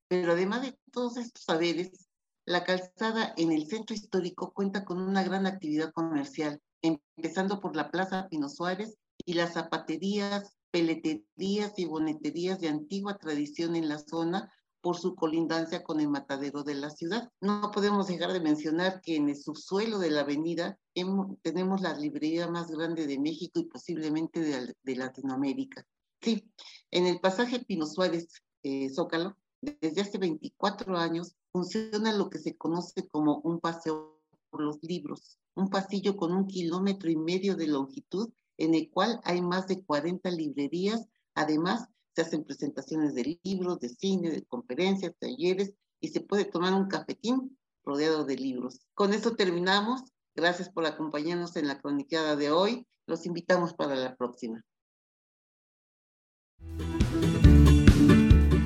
Pero 0.10 0.34
además 0.34 0.64
de 0.64 0.78
todos 0.92 1.16
estos 1.18 1.44
saberes, 1.44 2.10
la 2.46 2.66
calzada 2.66 3.34
en 3.38 3.52
el 3.52 3.68
centro 3.68 3.96
histórico 3.96 4.52
cuenta 4.52 4.84
con 4.84 5.00
una 5.00 5.24
gran 5.24 5.46
actividad 5.46 5.94
comercial, 5.94 6.60
empezando 6.82 7.62
por 7.62 7.76
la 7.76 7.90
Plaza 7.90 8.28
Pino 8.30 8.50
Suárez 8.50 8.98
y 9.26 9.36
las 9.36 9.54
zapaterías, 9.54 10.58
peleterías 10.72 11.78
y 11.78 11.86
boneterías 11.86 12.60
de 12.60 12.68
antigua 12.68 13.18
tradición 13.18 13.76
en 13.76 13.88
la 13.88 14.00
zona 14.00 14.52
por 14.82 14.98
su 14.98 15.16
colindancia 15.16 15.84
con 15.84 16.00
el 16.00 16.10
matadero 16.10 16.64
de 16.64 16.76
la 16.76 16.90
ciudad. 16.90 17.32
No 17.40 17.72
podemos 17.72 18.08
dejar 18.08 18.34
de 18.34 18.40
mencionar 18.40 19.02
que 19.02 19.16
en 19.16 19.30
el 19.30 19.38
subsuelo 19.38 20.00
de 20.00 20.12
la 20.12 20.22
avenida 20.22 20.78
tenemos 20.94 21.82
la 21.82 21.98
librería 21.98 22.48
más 22.48 22.70
grande 22.70 23.08
de 23.08 23.20
México 23.20 23.60
y 23.60 23.66
posiblemente 23.66 24.42
de, 24.42 24.96
Latinoamérica. 24.96 25.86
Sí, 26.22 26.52
en 26.92 27.08
el 27.08 27.20
pasaje 27.20 27.64
Pino 27.66 27.86
Suárez 27.86 28.28
eh, 28.64 28.90
Zócalo, 28.90 29.38
desde 29.62 30.02
hace 30.02 30.18
24 30.18 30.98
años 30.98 31.36
funciona 31.52 32.14
lo 32.14 32.30
que 32.30 32.40
se 32.40 32.58
conoce 32.58 33.08
como 33.08 33.40
un 33.44 33.60
paseo 33.60 34.20
por 34.50 34.62
los 34.62 34.82
libros, 34.82 35.38
un 35.56 35.70
pasillo 35.70 36.18
con 36.18 36.34
un 36.34 36.48
kilómetro 36.48 37.10
y 37.10 37.16
medio 37.16 37.56
de 37.56 37.68
longitud 37.68 38.30
en 38.58 38.76
el 38.76 38.90
cual 38.90 39.20
hay 39.24 39.42
más 39.42 39.68
de 39.68 39.84
40 39.84 40.30
librerías, 40.32 41.08
además 41.34 41.88
se 42.16 42.22
hacen 42.22 42.44
presentaciones 42.44 43.16
de 43.16 43.40
libros, 43.44 43.80
de 43.80 43.90
cine, 43.90 44.32
de 44.32 44.44
conferencias, 44.44 45.14
talleres 45.20 45.74
y 46.00 46.10
se 46.10 46.22
puede 46.22 46.46
tomar 46.46 46.74
un 46.74 46.88
cafetín 46.88 47.58
rodeado 47.84 48.26
de 48.26 48.36
libros. 48.36 48.82
Con 48.94 49.14
esto 49.14 49.36
terminamos. 49.36 50.02
Gracias 50.36 50.70
por 50.70 50.86
acompañarnos 50.86 51.56
en 51.58 51.68
la 51.68 51.80
croniqueada 51.80 52.36
de 52.36 52.52
hoy. 52.52 52.88
Los 53.06 53.26
invitamos 53.26 53.74
para 53.74 53.96
la 53.96 54.16
próxima. 54.16 54.64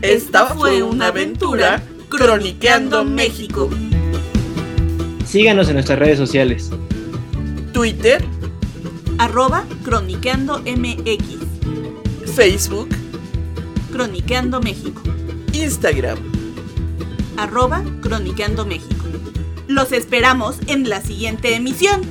Esta 0.01 0.45
fue 0.53 0.83
una 0.83 1.07
aventura 1.07 1.81
croniqueando 2.09 3.03
México. 3.03 3.69
Síganos 5.25 5.67
en 5.67 5.73
nuestras 5.73 5.97
redes 5.97 6.19
sociales. 6.19 6.69
Twitter, 7.73 8.23
Arroba 9.17 9.65
Croniqueando 9.83 10.59
MX. 10.59 11.39
Facebook, 12.35 12.89
Croniqueando 13.95 14.59
México. 14.59 15.01
Instagram. 15.53 16.17
Arroba 17.37 17.81
Croniqueando 18.01 18.65
México. 18.65 19.05
Los 19.69 19.93
esperamos 19.93 20.57
en 20.67 20.89
la 20.89 20.99
siguiente 20.99 21.55
emisión. 21.55 22.01